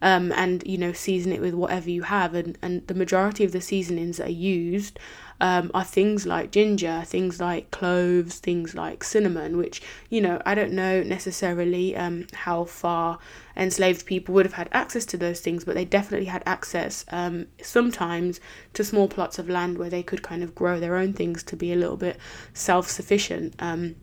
Um, 0.01 0.33
and 0.33 0.61
you 0.67 0.77
know 0.77 0.91
season 0.91 1.31
it 1.31 1.39
with 1.39 1.53
whatever 1.53 1.89
you 1.89 2.03
have 2.03 2.35
and, 2.35 2.57
and 2.61 2.85
the 2.87 2.93
majority 2.93 3.45
of 3.45 3.53
the 3.53 3.61
seasonings 3.61 4.17
that 4.17 4.27
are 4.27 4.31
used 4.31 4.99
um, 5.41 5.69
are 5.73 5.83
things 5.83 6.25
like 6.25 6.51
ginger, 6.51 7.03
things 7.05 7.41
like 7.41 7.71
cloves, 7.71 8.39
things 8.39 8.73
like 8.73 9.03
cinnamon, 9.03 9.57
which, 9.57 9.81
you 10.09 10.21
know, 10.21 10.41
I 10.45 10.55
don't 10.55 10.71
know 10.71 11.03
necessarily 11.03 11.95
um, 11.95 12.27
how 12.33 12.63
far 12.65 13.19
enslaved 13.57 14.05
people 14.05 14.33
would 14.35 14.45
have 14.45 14.53
had 14.53 14.69
access 14.71 15.05
to 15.07 15.17
those 15.17 15.41
things, 15.41 15.65
but 15.65 15.75
they 15.75 15.85
definitely 15.85 16.27
had 16.27 16.43
access 16.45 17.05
um, 17.09 17.47
sometimes 17.61 18.39
to 18.73 18.83
small 18.83 19.07
plots 19.07 19.37
of 19.37 19.49
land 19.49 19.77
where 19.77 19.89
they 19.89 20.03
could 20.03 20.21
kind 20.21 20.43
of 20.43 20.55
grow 20.55 20.79
their 20.79 20.95
own 20.95 21.13
things 21.13 21.43
to 21.43 21.55
be 21.55 21.73
a 21.73 21.75
little 21.75 21.97
bit 21.97 22.17
self 22.53 22.89
sufficient. 22.89 23.55
Um, 23.59 23.95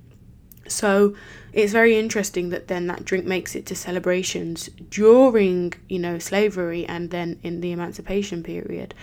so 0.69 1.15
it's 1.53 1.73
very 1.73 1.99
interesting 1.99 2.51
that 2.51 2.69
then 2.69 2.87
that 2.87 3.05
drink 3.05 3.25
makes 3.25 3.55
it 3.55 3.67
to 3.67 3.75
celebrations 3.75 4.69
during, 4.91 5.73
you 5.89 5.99
know, 5.99 6.19
slavery 6.19 6.87
and 6.87 7.11
then 7.11 7.39
in 7.43 7.61
the 7.61 7.73
emancipation 7.73 8.43
period. 8.43 8.95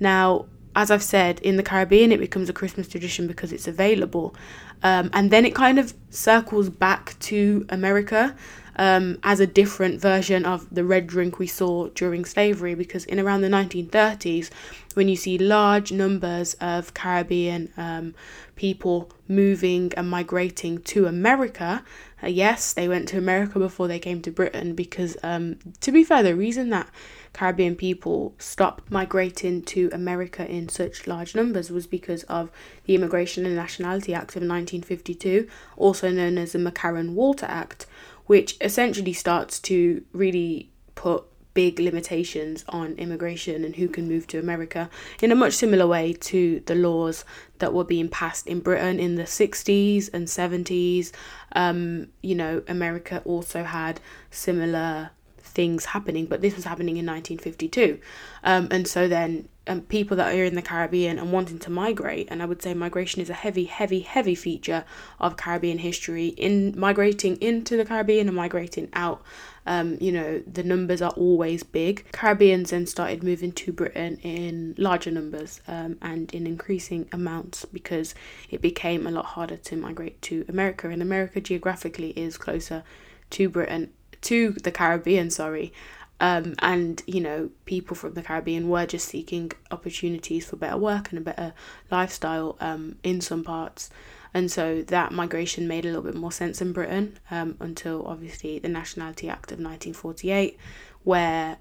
Now, 0.00 0.46
as 0.74 0.90
I've 0.90 1.02
said, 1.02 1.40
in 1.40 1.56
the 1.56 1.62
Caribbean, 1.62 2.12
it 2.12 2.20
becomes 2.20 2.48
a 2.48 2.52
Christmas 2.52 2.88
tradition 2.88 3.26
because 3.26 3.52
it's 3.52 3.68
available. 3.68 4.34
Um, 4.82 5.10
and 5.12 5.30
then 5.30 5.44
it 5.44 5.54
kind 5.54 5.78
of 5.78 5.94
circles 6.10 6.68
back 6.68 7.18
to 7.20 7.66
America 7.68 8.34
um, 8.76 9.18
as 9.22 9.38
a 9.38 9.46
different 9.46 10.00
version 10.00 10.44
of 10.44 10.66
the 10.74 10.84
red 10.84 11.06
drink 11.06 11.38
we 11.38 11.46
saw 11.46 11.88
during 11.88 12.24
slavery. 12.24 12.74
Because 12.74 13.04
in 13.04 13.20
around 13.20 13.42
the 13.42 13.48
1930s, 13.48 14.50
when 14.94 15.08
you 15.08 15.16
see 15.16 15.38
large 15.38 15.92
numbers 15.92 16.54
of 16.54 16.94
Caribbean 16.94 17.72
um, 17.76 18.14
people 18.56 19.10
moving 19.28 19.92
and 19.96 20.08
migrating 20.08 20.78
to 20.82 21.06
America, 21.06 21.84
uh, 22.22 22.28
yes, 22.28 22.72
they 22.72 22.88
went 22.88 23.08
to 23.08 23.18
America 23.18 23.58
before 23.58 23.88
they 23.88 23.98
came 23.98 24.22
to 24.22 24.30
Britain. 24.30 24.74
Because, 24.74 25.16
um, 25.22 25.58
to 25.80 25.92
be 25.92 26.02
fair, 26.02 26.22
the 26.22 26.34
reason 26.34 26.70
that 26.70 26.88
Caribbean 27.32 27.76
people 27.76 28.34
stopped 28.38 28.90
migrating 28.90 29.62
to 29.62 29.88
America 29.92 30.46
in 30.46 30.68
such 30.68 31.06
large 31.06 31.34
numbers 31.34 31.70
was 31.70 31.86
because 31.86 32.24
of 32.24 32.50
the 32.84 32.94
Immigration 32.94 33.46
and 33.46 33.56
Nationality 33.56 34.14
Act 34.14 34.36
of 34.36 34.42
1952, 34.42 35.48
also 35.76 36.10
known 36.10 36.38
as 36.38 36.52
the 36.52 36.58
McCarran 36.58 37.14
Walter 37.14 37.46
Act, 37.46 37.86
which 38.26 38.56
essentially 38.60 39.12
starts 39.12 39.58
to 39.60 40.04
really 40.12 40.70
put 40.94 41.24
big 41.54 41.78
limitations 41.78 42.64
on 42.68 42.94
immigration 42.94 43.64
and 43.64 43.76
who 43.76 43.88
can 43.88 44.08
move 44.08 44.26
to 44.26 44.38
America 44.38 44.88
in 45.20 45.30
a 45.30 45.34
much 45.34 45.52
similar 45.52 45.86
way 45.86 46.12
to 46.12 46.60
the 46.66 46.74
laws 46.74 47.24
that 47.58 47.74
were 47.74 47.84
being 47.84 48.08
passed 48.08 48.46
in 48.46 48.60
Britain 48.60 48.98
in 48.98 49.16
the 49.16 49.24
60s 49.24 50.08
and 50.12 50.26
70s. 50.26 51.12
Um, 51.54 52.08
you 52.22 52.34
know, 52.34 52.62
America 52.68 53.20
also 53.24 53.64
had 53.64 54.00
similar 54.30 55.10
things 55.52 55.86
happening, 55.86 56.26
but 56.26 56.40
this 56.40 56.56
was 56.56 56.64
happening 56.64 56.96
in 56.96 57.06
1952. 57.06 58.00
Um, 58.42 58.68
and 58.70 58.88
so 58.88 59.08
then 59.08 59.48
um, 59.66 59.82
people 59.82 60.16
that 60.16 60.34
are 60.34 60.44
in 60.44 60.54
the 60.54 60.62
Caribbean 60.62 61.18
and 61.18 61.32
wanting 61.32 61.58
to 61.60 61.70
migrate, 61.70 62.28
and 62.30 62.42
I 62.42 62.46
would 62.46 62.62
say 62.62 62.74
migration 62.74 63.22
is 63.22 63.30
a 63.30 63.34
heavy, 63.34 63.64
heavy, 63.64 64.00
heavy 64.00 64.34
feature 64.34 64.84
of 65.20 65.36
Caribbean 65.36 65.78
history. 65.78 66.28
In 66.28 66.78
migrating 66.78 67.36
into 67.36 67.76
the 67.76 67.84
Caribbean 67.84 68.26
and 68.26 68.36
migrating 68.36 68.88
out, 68.92 69.22
um, 69.64 69.98
you 70.00 70.10
know, 70.10 70.42
the 70.52 70.64
numbers 70.64 71.00
are 71.00 71.12
always 71.12 71.62
big. 71.62 72.04
Caribbeans 72.10 72.70
then 72.70 72.86
started 72.86 73.22
moving 73.22 73.52
to 73.52 73.72
Britain 73.72 74.18
in 74.22 74.74
larger 74.76 75.12
numbers 75.12 75.60
um, 75.68 75.96
and 76.02 76.34
in 76.34 76.46
increasing 76.46 77.08
amounts 77.12 77.64
because 77.64 78.14
it 78.50 78.60
became 78.60 79.06
a 79.06 79.12
lot 79.12 79.26
harder 79.26 79.56
to 79.56 79.76
migrate 79.76 80.20
to 80.22 80.44
America, 80.48 80.88
and 80.88 81.00
America 81.00 81.40
geographically 81.40 82.10
is 82.10 82.36
closer 82.36 82.82
to 83.30 83.48
Britain 83.48 83.92
to 84.22 84.52
the 84.52 84.70
Caribbean, 84.70 85.30
sorry. 85.30 85.72
Um, 86.20 86.54
and 86.60 87.02
you 87.06 87.20
know, 87.20 87.50
people 87.64 87.96
from 87.96 88.14
the 88.14 88.22
Caribbean 88.22 88.68
were 88.68 88.86
just 88.86 89.08
seeking 89.08 89.50
opportunities 89.70 90.46
for 90.46 90.56
better 90.56 90.76
work 90.76 91.10
and 91.10 91.18
a 91.18 91.22
better 91.22 91.52
lifestyle 91.90 92.56
um, 92.60 92.96
in 93.02 93.20
some 93.20 93.42
parts. 93.42 93.90
And 94.34 94.50
so 94.50 94.82
that 94.82 95.12
migration 95.12 95.68
made 95.68 95.84
a 95.84 95.88
little 95.88 96.02
bit 96.02 96.14
more 96.14 96.32
sense 96.32 96.62
in 96.62 96.72
Britain 96.72 97.18
um, 97.30 97.56
until 97.60 98.06
obviously 98.06 98.58
the 98.58 98.68
Nationality 98.68 99.28
Act 99.28 99.52
of 99.52 99.58
1948, 99.58 100.56
where 101.02 101.58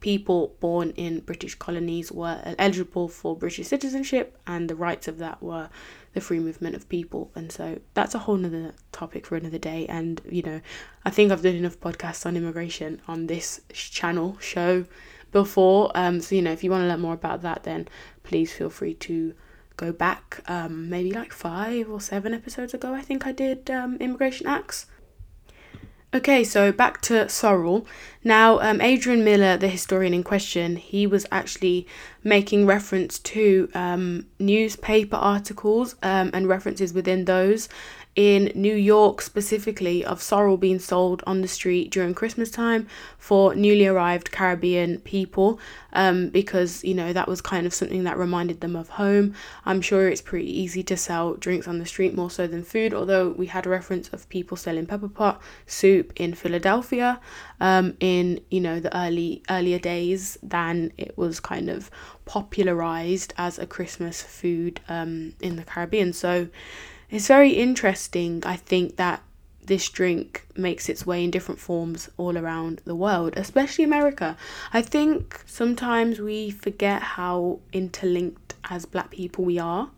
people 0.00 0.54
born 0.60 0.90
in 0.90 1.20
British 1.20 1.54
colonies 1.54 2.12
were 2.12 2.40
eligible 2.58 3.08
for 3.08 3.36
British 3.36 3.66
citizenship, 3.66 4.38
and 4.46 4.68
the 4.68 4.74
rights 4.74 5.08
of 5.08 5.18
that 5.18 5.42
were 5.42 5.68
the 6.12 6.20
free 6.20 6.40
movement 6.40 6.74
of 6.74 6.88
people. 6.88 7.30
And 7.34 7.52
so 7.52 7.78
that's 7.94 8.14
a 8.14 8.20
whole 8.20 8.36
nother 8.36 8.74
topic 8.92 9.26
for 9.26 9.36
another 9.36 9.58
day. 9.58 9.86
And, 9.86 10.20
you 10.28 10.42
know, 10.42 10.60
I 11.04 11.10
think 11.10 11.30
I've 11.30 11.42
done 11.42 11.56
enough 11.56 11.78
podcasts 11.78 12.24
on 12.24 12.36
immigration 12.36 13.02
on 13.06 13.26
this 13.26 13.60
channel 13.72 14.38
show 14.40 14.86
before. 15.30 15.90
Um, 15.94 16.20
so, 16.20 16.34
you 16.34 16.42
know, 16.42 16.52
if 16.52 16.64
you 16.64 16.70
want 16.70 16.82
to 16.84 16.88
learn 16.88 17.00
more 17.00 17.14
about 17.14 17.42
that, 17.42 17.64
then 17.64 17.88
please 18.22 18.52
feel 18.52 18.70
free 18.70 18.94
to 18.94 19.34
go 19.76 19.92
back 19.92 20.40
um, 20.48 20.88
maybe 20.88 21.12
like 21.12 21.32
five 21.32 21.90
or 21.90 22.00
seven 22.00 22.32
episodes 22.32 22.72
ago. 22.72 22.94
I 22.94 23.02
think 23.02 23.26
I 23.26 23.32
did 23.32 23.70
um, 23.70 23.96
Immigration 23.98 24.46
Acts. 24.46 24.86
Okay, 26.16 26.44
so 26.44 26.72
back 26.72 27.02
to 27.02 27.28
Sorrel. 27.28 27.86
Now, 28.24 28.58
um, 28.60 28.80
Adrian 28.80 29.22
Miller, 29.22 29.58
the 29.58 29.68
historian 29.68 30.14
in 30.14 30.22
question, 30.22 30.76
he 30.76 31.06
was 31.06 31.26
actually 31.30 31.86
making 32.24 32.64
reference 32.64 33.18
to 33.18 33.68
um, 33.74 34.24
newspaper 34.38 35.16
articles 35.16 35.94
um, 36.02 36.30
and 36.32 36.48
references 36.48 36.94
within 36.94 37.26
those 37.26 37.68
in 38.16 38.50
New 38.54 38.74
York 38.74 39.20
specifically 39.20 40.02
of 40.02 40.22
sorrel 40.22 40.56
being 40.56 40.78
sold 40.78 41.22
on 41.26 41.42
the 41.42 41.48
street 41.48 41.90
during 41.90 42.14
Christmas 42.14 42.50
time 42.50 42.86
for 43.18 43.54
newly 43.54 43.86
arrived 43.86 44.32
Caribbean 44.32 44.98
people 45.00 45.60
um, 45.92 46.30
because 46.30 46.82
you 46.82 46.94
know 46.94 47.12
that 47.12 47.28
was 47.28 47.42
kind 47.42 47.66
of 47.66 47.74
something 47.74 48.04
that 48.04 48.16
reminded 48.16 48.62
them 48.62 48.74
of 48.74 48.88
home. 48.88 49.34
I'm 49.66 49.82
sure 49.82 50.08
it's 50.08 50.22
pretty 50.22 50.50
easy 50.50 50.82
to 50.84 50.96
sell 50.96 51.34
drinks 51.34 51.68
on 51.68 51.78
the 51.78 51.84
street 51.84 52.14
more 52.14 52.30
so 52.30 52.46
than 52.46 52.64
food, 52.64 52.94
although 52.94 53.30
we 53.30 53.46
had 53.46 53.66
a 53.66 53.70
reference 53.70 54.08
of 54.08 54.28
people 54.30 54.56
selling 54.56 54.86
pepper 54.86 55.08
pot 55.08 55.42
soup 55.66 56.14
in 56.16 56.32
Philadelphia 56.32 57.20
um, 57.60 57.96
in 58.00 58.40
you 58.50 58.60
know 58.62 58.80
the 58.80 58.96
early 58.96 59.42
earlier 59.50 59.78
days 59.78 60.38
than 60.42 60.90
it 60.96 61.16
was 61.18 61.38
kind 61.38 61.68
of 61.68 61.90
popularized 62.24 63.34
as 63.36 63.58
a 63.58 63.66
Christmas 63.66 64.22
food 64.22 64.80
um, 64.88 65.34
in 65.40 65.56
the 65.56 65.62
Caribbean. 65.62 66.14
So 66.14 66.48
it's 67.10 67.28
very 67.28 67.50
interesting, 67.50 68.42
I 68.44 68.56
think, 68.56 68.96
that 68.96 69.22
this 69.66 69.88
drink 69.88 70.46
makes 70.56 70.88
its 70.88 71.04
way 71.04 71.24
in 71.24 71.30
different 71.30 71.60
forms 71.60 72.08
all 72.16 72.38
around 72.38 72.80
the 72.84 72.94
world, 72.94 73.34
especially 73.36 73.84
America. 73.84 74.36
I 74.72 74.82
think 74.82 75.42
sometimes 75.46 76.20
we 76.20 76.50
forget 76.50 77.02
how 77.02 77.60
interlinked 77.72 78.54
as 78.70 78.86
black 78.86 79.10
people 79.10 79.44
we 79.44 79.58
are. 79.58 79.90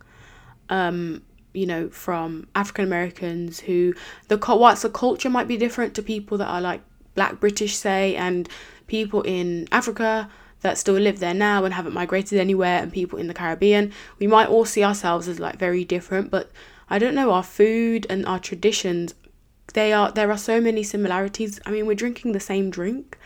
Um, 0.69 1.21
you 1.53 1.65
know, 1.65 1.89
from 1.89 2.47
African 2.53 2.85
Americans 2.85 3.59
who 3.61 3.95
the 4.27 4.37
whilst 4.37 4.83
the 4.83 4.89
culture 4.89 5.29
might 5.29 5.47
be 5.47 5.57
different 5.57 5.95
to 5.95 6.03
people 6.03 6.37
that 6.37 6.47
are 6.47 6.61
like 6.61 6.81
black 7.15 7.39
British, 7.39 7.75
say, 7.75 8.15
and 8.15 8.47
people 8.87 9.21
in 9.23 9.67
Africa 9.71 10.29
that 10.61 10.77
still 10.77 10.95
live 10.95 11.19
there 11.19 11.33
now 11.33 11.63
and 11.63 11.73
haven't 11.73 11.93
migrated 11.93 12.39
anywhere, 12.39 12.81
and 12.81 12.93
people 12.93 13.17
in 13.17 13.27
the 13.27 13.33
Caribbean. 13.33 13.91
We 14.19 14.27
might 14.27 14.49
all 14.49 14.65
see 14.65 14.83
ourselves 14.83 15.27
as 15.27 15.39
like 15.39 15.57
very 15.57 15.83
different, 15.83 16.29
but 16.29 16.51
I 16.89 16.99
don't 16.99 17.15
know, 17.15 17.31
our 17.31 17.43
food 17.43 18.07
and 18.09 18.25
our 18.25 18.39
traditions, 18.39 19.13
they 19.73 19.93
are 19.93 20.11
there 20.11 20.31
are 20.31 20.37
so 20.37 20.59
many 20.59 20.83
similarities. 20.83 21.59
I 21.65 21.71
mean, 21.71 21.85
we're 21.85 21.95
drinking 21.95 22.31
the 22.31 22.39
same 22.39 22.69
drink 22.69 23.17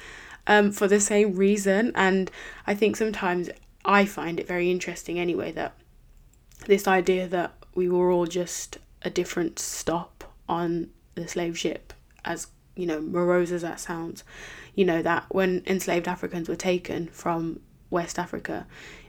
um, 0.48 0.72
for 0.72 0.88
the 0.88 1.00
same 1.00 1.36
reason, 1.36 1.91
and 1.96 2.29
I 2.67 2.75
think 2.75 2.96
sometimes 2.96 3.50
I 3.86 4.05
find 4.05 4.39
it 4.39 4.48
very 4.48 4.70
interesting 4.70 5.20
anyway 5.20 5.51
that 5.53 5.74
this 6.67 6.88
idea 6.88 7.27
that 7.27 7.53
we 7.75 7.89
were 7.89 8.12
all 8.12 8.25
just 8.25 8.77
a 9.01 9.10
different 9.10 9.60
stop 9.60 10.34
on 10.48 10.89
the 11.15 11.27
slave 11.27 11.58
ship, 11.58 11.93
as 12.25 12.48
you 12.75 12.86
know, 12.86 13.00
morose 13.00 13.51
as 13.51 13.62
that 13.62 13.79
sounds, 13.79 14.24
you 14.75 14.84
know, 14.86 15.01
that 15.01 15.25
when 15.29 15.62
enslaved 15.65 16.08
Africans 16.08 16.50
were 16.50 16.55
taken 16.55 17.08
from 17.08 17.60
West 17.93 18.17
Africa, 18.19 18.65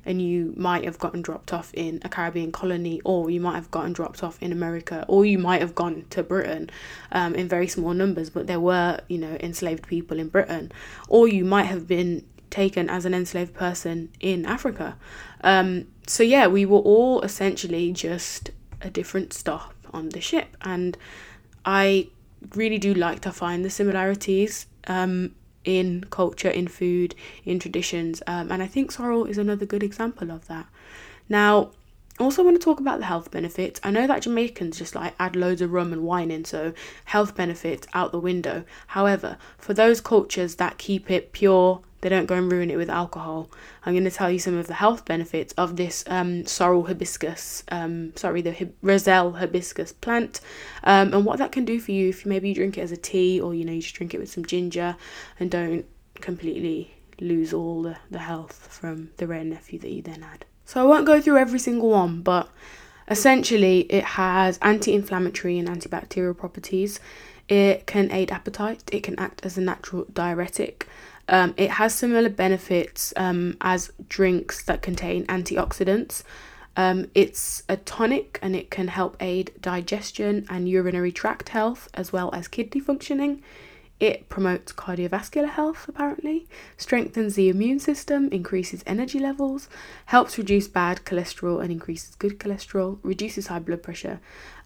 and 0.06 0.20
you 0.20 0.52
might 0.56 0.84
have 0.84 0.98
gotten 0.98 1.22
dropped 1.22 1.52
off 1.52 1.72
in 1.74 2.00
a 2.04 2.08
Caribbean 2.08 2.52
colony, 2.52 3.00
or 3.04 3.30
you 3.30 3.40
might 3.40 3.56
have 3.56 3.70
gotten 3.70 3.92
dropped 3.92 4.22
off 4.22 4.36
in 4.42 4.52
America, 4.52 5.04
or 5.08 5.24
you 5.24 5.38
might 5.38 5.60
have 5.60 5.74
gone 5.74 6.04
to 6.10 6.22
Britain 6.22 6.70
um, 7.10 7.34
in 7.34 7.48
very 7.48 7.66
small 7.66 7.94
numbers, 7.94 8.30
but 8.30 8.46
there 8.46 8.60
were, 8.60 9.00
you 9.08 9.18
know, 9.18 9.36
enslaved 9.40 9.86
people 9.88 10.18
in 10.18 10.28
Britain, 10.28 10.70
or 11.08 11.26
you 11.26 11.44
might 11.44 11.64
have 11.64 11.88
been 11.88 12.24
taken 12.50 12.88
as 12.88 13.04
an 13.04 13.14
enslaved 13.14 13.54
person 13.54 14.10
in 14.20 14.46
Africa. 14.46 14.96
Um, 15.42 15.88
so, 16.06 16.22
yeah, 16.22 16.46
we 16.46 16.64
were 16.66 16.78
all 16.78 17.22
essentially 17.22 17.92
just 17.92 18.50
a 18.80 18.90
different 18.90 19.32
stop 19.32 19.74
on 19.92 20.10
the 20.10 20.20
ship, 20.20 20.56
and 20.60 20.96
I 21.64 22.08
really 22.54 22.78
do 22.78 22.92
like 22.92 23.20
to 23.20 23.32
find 23.32 23.64
the 23.64 23.70
similarities. 23.70 24.66
Um, 24.86 25.34
in 25.64 26.04
culture, 26.10 26.50
in 26.50 26.68
food, 26.68 27.14
in 27.44 27.58
traditions. 27.58 28.22
Um, 28.26 28.50
and 28.52 28.62
I 28.62 28.66
think 28.66 28.92
sorrel 28.92 29.24
is 29.24 29.38
another 29.38 29.66
good 29.66 29.82
example 29.82 30.30
of 30.30 30.46
that. 30.48 30.66
Now, 31.28 31.70
also 32.20 32.44
want 32.44 32.60
to 32.60 32.64
talk 32.64 32.78
about 32.78 33.00
the 33.00 33.06
health 33.06 33.30
benefits. 33.30 33.80
I 33.82 33.90
know 33.90 34.06
that 34.06 34.22
Jamaicans 34.22 34.78
just 34.78 34.94
like 34.94 35.14
add 35.18 35.34
loads 35.34 35.60
of 35.60 35.72
rum 35.72 35.92
and 35.92 36.04
wine 36.04 36.30
in, 36.30 36.44
so 36.44 36.72
health 37.06 37.34
benefits 37.34 37.88
out 37.92 38.12
the 38.12 38.20
window. 38.20 38.64
However, 38.88 39.36
for 39.58 39.74
those 39.74 40.00
cultures 40.00 40.56
that 40.56 40.78
keep 40.78 41.10
it 41.10 41.32
pure, 41.32 41.80
they 42.04 42.10
don't 42.10 42.26
go 42.26 42.34
and 42.34 42.52
ruin 42.52 42.70
it 42.70 42.76
with 42.76 42.90
alcohol. 42.90 43.50
I'm 43.86 43.94
going 43.94 44.04
to 44.04 44.10
tell 44.10 44.30
you 44.30 44.38
some 44.38 44.58
of 44.58 44.66
the 44.66 44.74
health 44.74 45.06
benefits 45.06 45.54
of 45.54 45.76
this 45.76 46.04
um, 46.06 46.44
sorrel 46.44 46.84
hibiscus, 46.84 47.64
um, 47.70 48.14
sorry, 48.14 48.42
the 48.42 48.50
hib- 48.50 48.74
Roselle 48.82 49.32
hibiscus 49.32 49.94
plant, 49.94 50.42
um, 50.82 51.14
and 51.14 51.24
what 51.24 51.38
that 51.38 51.50
can 51.50 51.64
do 51.64 51.80
for 51.80 51.92
you 51.92 52.10
if 52.10 52.26
maybe 52.26 52.50
you 52.50 52.54
drink 52.54 52.76
it 52.76 52.82
as 52.82 52.92
a 52.92 52.98
tea 52.98 53.40
or 53.40 53.54
you 53.54 53.64
know 53.64 53.72
you 53.72 53.80
just 53.80 53.94
drink 53.94 54.12
it 54.12 54.20
with 54.20 54.30
some 54.30 54.44
ginger 54.44 54.96
and 55.40 55.50
don't 55.50 55.86
completely 56.16 56.94
lose 57.22 57.54
all 57.54 57.80
the, 57.80 57.96
the 58.10 58.18
health 58.18 58.68
from 58.70 59.08
the 59.16 59.26
Wray 59.26 59.40
and 59.40 59.48
Nephew 59.48 59.78
that 59.78 59.90
you 59.90 60.02
then 60.02 60.20
had. 60.20 60.44
So 60.66 60.82
I 60.82 60.84
won't 60.84 61.06
go 61.06 61.22
through 61.22 61.38
every 61.38 61.58
single 61.58 61.88
one, 61.88 62.20
but 62.20 62.50
essentially 63.08 63.86
it 63.88 64.04
has 64.04 64.58
anti-inflammatory 64.60 65.58
and 65.58 65.68
antibacterial 65.68 66.36
properties. 66.36 67.00
It 67.48 67.86
can 67.86 68.10
aid 68.10 68.30
appetite. 68.30 68.82
It 68.92 69.02
can 69.02 69.18
act 69.18 69.40
as 69.44 69.56
a 69.56 69.62
natural 69.62 70.06
diuretic. 70.12 70.86
Um, 71.28 71.54
it 71.56 71.70
has 71.70 71.94
similar 71.94 72.28
benefits 72.28 73.12
um, 73.16 73.56
as 73.60 73.90
drinks 74.08 74.62
that 74.64 74.82
contain 74.82 75.26
antioxidants. 75.26 76.22
Um, 76.76 77.10
it's 77.14 77.62
a 77.68 77.76
tonic 77.76 78.38
and 78.42 78.56
it 78.56 78.70
can 78.70 78.88
help 78.88 79.16
aid 79.20 79.52
digestion 79.60 80.44
and 80.48 80.68
urinary 80.68 81.12
tract 81.12 81.50
health 81.50 81.88
as 81.94 82.12
well 82.12 82.30
as 82.34 82.48
kidney 82.48 82.80
functioning. 82.80 83.42
It 84.00 84.28
promotes 84.28 84.72
cardiovascular 84.72 85.48
health, 85.48 85.88
apparently, 85.88 86.48
strengthens 86.76 87.36
the 87.36 87.48
immune 87.48 87.78
system, 87.78 88.28
increases 88.30 88.82
energy 88.86 89.20
levels, 89.20 89.68
helps 90.06 90.36
reduce 90.36 90.66
bad 90.66 91.04
cholesterol 91.04 91.62
and 91.62 91.70
increases 91.70 92.16
good 92.16 92.40
cholesterol, 92.40 92.98
reduces 93.02 93.46
high 93.46 93.60
blood 93.60 93.84
pressure, 93.84 94.20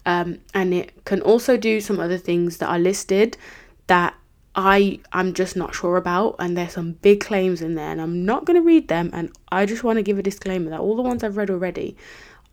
um, 0.05 0.39
and 0.55 0.73
it 0.73 1.05
can 1.05 1.21
also 1.21 1.57
do 1.57 1.79
some 1.79 1.99
other 1.99 2.17
things 2.17 2.57
that 2.57 2.69
are 2.69 2.79
listed 2.79 3.37
that 3.85 4.15
I 4.55 4.99
I'm 5.13 5.33
just 5.33 5.55
not 5.55 5.75
sure 5.75 5.95
about 5.97 6.35
and 6.39 6.57
there's 6.57 6.73
some 6.73 6.93
big 6.93 7.21
claims 7.21 7.61
in 7.61 7.75
there 7.75 7.91
and 7.91 8.01
I'm 8.01 8.25
not 8.25 8.45
going 8.45 8.55
to 8.55 8.65
read 8.65 8.87
them 8.87 9.09
and 9.13 9.31
I 9.51 9.65
just 9.65 9.83
want 9.83 9.97
to 9.97 10.03
give 10.03 10.17
a 10.17 10.23
disclaimer 10.23 10.69
that 10.71 10.79
all 10.79 10.95
the 10.95 11.01
ones 11.01 11.23
I've 11.23 11.37
read 11.37 11.49
already 11.49 11.95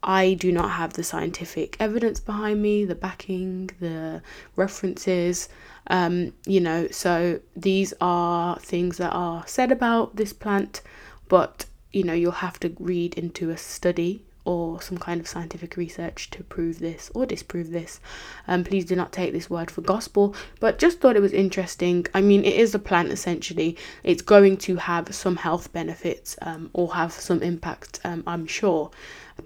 I 0.02 0.35
do 0.35 0.52
not 0.52 0.70
have 0.70 0.92
the 0.92 1.02
scientific 1.02 1.76
evidence 1.80 2.20
behind 2.20 2.62
me, 2.62 2.85
the 2.85 2.94
backing, 2.94 3.70
the 3.80 4.22
references, 4.54 5.48
um, 5.88 6.32
you 6.46 6.61
know, 6.61 6.88
so 6.88 7.40
these 7.56 7.92
are 8.00 8.59
things 8.61 8.98
that 8.98 9.11
are 9.11 9.44
said 9.46 9.72
about 9.72 10.16
this 10.16 10.32
plant, 10.32 10.82
but 11.28 11.66
you 11.92 12.04
know, 12.04 12.12
you'll 12.12 12.30
have 12.32 12.61
to 12.61 12.74
read 12.78 13.14
into 13.14 13.50
a 13.50 13.56
study 13.56 14.26
or 14.46 14.80
some 14.80 14.96
kind 14.96 15.20
of 15.20 15.28
scientific 15.28 15.76
research 15.76 16.30
to 16.30 16.42
prove 16.44 16.78
this 16.78 17.11
or 17.14 17.26
disprove 17.26 17.70
this. 17.70 18.00
Um, 18.48 18.64
please 18.64 18.85
do 18.85 18.96
not 18.96 19.12
take 19.12 19.32
this 19.32 19.50
word 19.50 19.70
for 19.70 19.82
gospel, 19.82 20.35
but 20.61 20.78
just 20.78 21.00
thought 21.00 21.16
it 21.16 21.22
was 21.22 21.32
interesting. 21.32 22.06
I 22.14 22.20
mean, 22.20 22.44
it 22.44 22.54
is 22.54 22.74
a 22.74 22.78
plant 22.78 23.11
essentially, 23.11 23.76
it's 24.04 24.22
going 24.22 24.56
to 24.59 24.76
have 24.76 25.14
some 25.14 25.37
health 25.37 25.72
benefits 25.72 26.37
um, 26.42 26.70
or 26.72 26.94
have 26.94 27.12
some 27.12 27.42
impact, 27.42 28.00
um, 28.04 28.22
I'm 28.26 28.46
sure. 28.46 28.90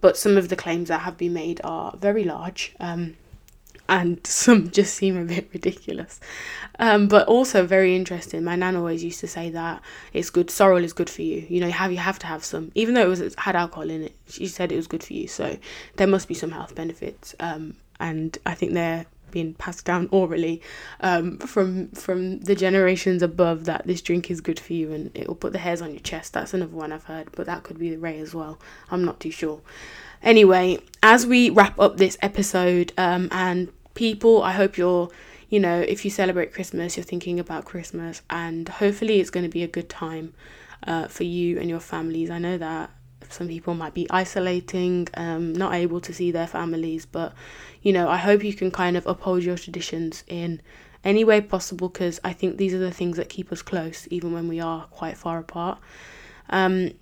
But 0.00 0.16
some 0.16 0.36
of 0.36 0.48
the 0.48 0.56
claims 0.56 0.88
that 0.88 1.00
have 1.00 1.16
been 1.16 1.32
made 1.32 1.60
are 1.64 1.96
very 1.96 2.24
large. 2.24 2.74
Um, 2.78 3.16
and 3.90 4.18
some 4.26 4.70
just 4.70 4.94
seem 4.94 5.18
a 5.18 5.24
bit 5.24 5.50
ridiculous. 5.53 6.20
Um, 6.79 7.09
but 7.09 7.29
also 7.29 7.66
very 7.66 7.94
interesting. 7.94 8.42
My 8.42 8.57
nan 8.57 8.76
always 8.76 9.05
used 9.05 9.20
to 9.20 9.29
say 9.29 9.50
that 9.50 9.83
it's 10.14 10.31
good. 10.31 10.50
Sorrel 10.50 10.83
is 10.83 10.94
good 10.94 11.11
for 11.11 11.20
you. 11.20 11.44
You 11.48 11.61
know, 11.61 11.66
you 11.66 11.74
have 11.74 11.92
you 11.92 11.98
have 11.98 12.18
to 12.20 12.26
have 12.26 12.42
some, 12.42 12.72
even 12.74 12.94
though 12.94 13.03
it 13.03 13.09
was 13.09 13.20
it 13.20 13.38
had 13.38 13.57
alcohol 13.57 13.90
in 13.90 14.05
it. 14.05 14.16
She 14.29 14.46
said 14.46 14.72
it 14.72 14.76
was 14.76 14.87
good 14.87 15.03
for 15.03 15.12
you, 15.12 15.29
so 15.29 15.59
there 15.96 16.07
must 16.07 16.29
be 16.29 16.35
some 16.35 16.53
health 16.53 16.74
benefits. 16.74 17.35
Um, 17.38 17.74
and 17.98 18.38
I 18.46 18.55
think 18.55 18.72
they're 18.72 19.05
being 19.31 19.55
passed 19.55 19.85
down 19.85 20.09
orally 20.12 20.62
um, 21.00 21.38
from 21.38 21.88
from 21.90 22.40
the 22.40 22.55
generations 22.55 23.22
above 23.22 23.64
that 23.64 23.87
this 23.87 24.00
drink 24.00 24.31
is 24.31 24.40
good 24.40 24.59
for 24.59 24.72
you 24.72 24.92
and 24.92 25.11
it 25.14 25.29
will 25.29 25.35
put 25.35 25.53
the 25.53 25.59
hairs 25.59 25.83
on 25.83 25.90
your 25.90 26.00
chest. 26.00 26.33
That's 26.33 26.55
another 26.55 26.74
one 26.74 26.92
I've 26.92 27.05
heard, 27.05 27.29
but 27.33 27.46
that 27.46 27.62
could 27.62 27.79
be 27.79 27.90
the 27.90 27.98
Wray 27.98 28.18
as 28.20 28.35
well. 28.35 28.59
I'm 28.90 29.05
not 29.05 29.20
too 29.20 29.31
sure. 29.31 29.61
Anyway, 30.22 30.79
as 31.03 31.26
we 31.26 31.48
wrap 31.48 31.79
up 31.79 31.96
this 31.96 32.18
episode 32.20 32.92
um, 32.98 33.29
and 33.33 33.72
people. 33.94 34.42
I 34.42 34.53
hope 34.53 34.76
you're, 34.76 35.09
you 35.48 35.61
know, 35.61 35.81
if 35.81 36.05
you 36.05 36.11
celebrate 36.11 36.53
Christmas, 36.53 36.96
you're 36.96 37.05
thinking 37.05 37.40
about 37.40 37.64
Christmas, 37.64 38.22
and 38.31 38.68
hopefully 38.68 39.20
it's 39.20 39.31
going 39.31 39.44
to 39.44 39.50
be 39.50 39.62
a 39.62 39.68
good 39.68 39.88
time 39.88 40.35
uh, 40.87 41.09
for 41.09 41.24
you 41.24 41.59
and 41.59 41.68
your 41.68 41.81
families. 41.81 42.31
I 42.31 42.38
know 42.38 42.59
that 42.59 42.90
some 43.29 43.48
people 43.48 43.74
might 43.74 43.94
be 43.94 44.07
isolating, 44.11 45.09
um, 45.14 45.53
not 45.53 45.74
able 45.74 46.00
to 46.00 46.12
see 46.12 46.31
their 46.31 46.46
families, 46.46 47.07
but 47.07 47.33
you 47.83 47.92
know, 47.92 48.09
I 48.09 48.16
hope 48.16 48.42
you 48.42 48.55
can 48.55 48.70
kind 48.70 48.96
of 48.96 49.07
uphold 49.07 49.42
your 49.42 49.57
traditions 49.57 50.24
in 50.26 50.61
any 51.05 51.24
way 51.24 51.40
possible 51.40 51.88
because 51.88 52.20
I 52.24 52.33
think 52.33 52.57
these 52.57 52.74
are 52.74 52.79
the 52.79 52.90
things 52.90 53.16
that 53.16 53.29
keep 53.29 53.53
us 53.53 53.62
close, 53.62 54.07
even 54.11 54.33
when 54.33 54.48
we 54.48 54.61
are 54.61 54.85
quite 54.87 55.16
far 55.16 55.38
apart. 55.38 55.79
Um, 56.50 56.92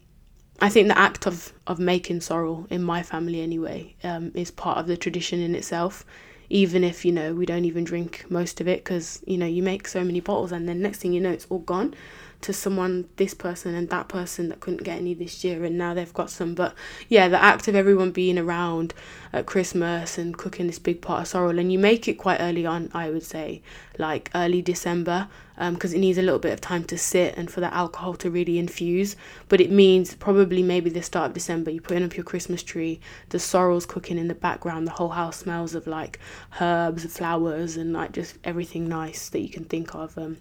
I 0.61 0.69
think 0.69 0.89
the 0.89 0.99
act 0.99 1.27
of, 1.27 1.53
of 1.67 1.79
making 1.79 2.21
sorrel 2.21 2.67
in 2.69 2.83
my 2.83 3.03
family 3.03 3.41
anyway 3.41 3.95
um, 4.03 4.33
is 4.35 4.51
part 4.51 4.79
of 4.79 4.87
the 4.87 4.97
tradition 4.97 5.41
in 5.41 5.55
itself 5.55 6.05
even 6.51 6.83
if 6.85 7.05
you 7.05 7.13
know 7.13 7.35
we 7.35 7.47
don't 7.47 7.65
even 7.65 7.85
drink 7.85 8.25
most 8.29 8.61
of 8.61 8.69
it 8.69 8.83
because 8.83 9.23
you 9.27 9.37
know 9.37 9.47
you 9.47 9.63
make 9.63 9.87
so 9.87 10.03
many 10.03 10.21
bottles 10.21 10.53
and 10.53 10.69
then 10.69 10.81
next 10.81 10.99
thing 10.99 11.13
you 11.13 11.21
know 11.21 11.31
it's 11.31 11.47
all 11.51 11.59
gone 11.61 11.95
to 12.41 12.53
someone, 12.53 13.09
this 13.17 13.35
person 13.35 13.75
and 13.75 13.89
that 13.91 14.09
person 14.09 14.49
that 14.49 14.61
couldn't 14.61 14.85
get 14.85 14.99
any 14.99 15.13
this 15.13 15.43
year 15.43 15.65
and 15.65 15.77
now 15.77 15.93
they've 15.93 16.13
got 16.13 16.31
some. 16.31 16.55
But 16.55 16.75
yeah, 17.09 17.29
the 17.29 17.43
act 17.43 17.67
of 17.67 17.75
everyone 17.75 18.13
being 18.13 18.39
around 18.39 18.95
at 19.33 19.47
Christmas 19.47 20.19
and 20.19 20.39
cooking 20.39 20.67
this 20.69 20.79
big 20.79 21.03
pot 21.03 21.23
of 21.23 21.29
sorrel, 21.29 21.59
and 21.59 21.73
you 21.73 21.79
make 21.79 22.07
it 22.07 22.15
quite 22.15 22.41
early 22.41 22.65
on, 22.65 22.91
I 22.95 23.11
would 23.11 23.25
say, 23.25 23.63
like 23.99 24.31
early 24.35 24.63
December, 24.63 25.29
because 25.57 25.93
um, 25.93 25.97
it 25.97 26.01
needs 26.01 26.19
a 26.19 26.23
little 26.23 26.39
bit 26.39 26.53
of 26.53 26.61
time 26.61 26.85
to 26.85 26.97
sit 26.97 27.37
and 27.37 27.51
for 27.51 27.61
the 27.61 27.75
alcohol 27.75 28.15
to 28.15 28.31
really 28.31 28.59
infuse. 28.59 29.17
But 29.49 29.61
it 29.61 29.73
means 29.73 30.15
probably 30.15 30.63
maybe 30.63 30.91
the 30.91 31.03
start 31.03 31.31
of 31.31 31.35
December, 31.35 31.73
you're 31.73 31.83
putting 31.83 32.05
up 32.05 32.17
your 32.17 32.25
Christmas 32.25 32.63
tree, 32.63 33.01
the 33.31 33.41
sorrel's 33.41 33.85
cooking 33.85 34.17
in 34.17 34.29
the 34.29 34.35
background, 34.35 34.87
the 34.87 34.93
whole 34.93 35.09
house 35.11 35.39
smells 35.39 35.75
of 35.75 35.89
like 35.89 36.21
herbs, 36.61 37.03
and 37.03 37.13
flowers, 37.13 37.77
and 37.77 37.93
like 37.93 38.13
just 38.13 38.39
everything 38.45 38.89
nice 38.89 39.29
that 39.31 39.41
you 39.41 39.49
can 39.49 39.65
think 39.65 39.95
of. 39.95 40.17
Um, 40.17 40.37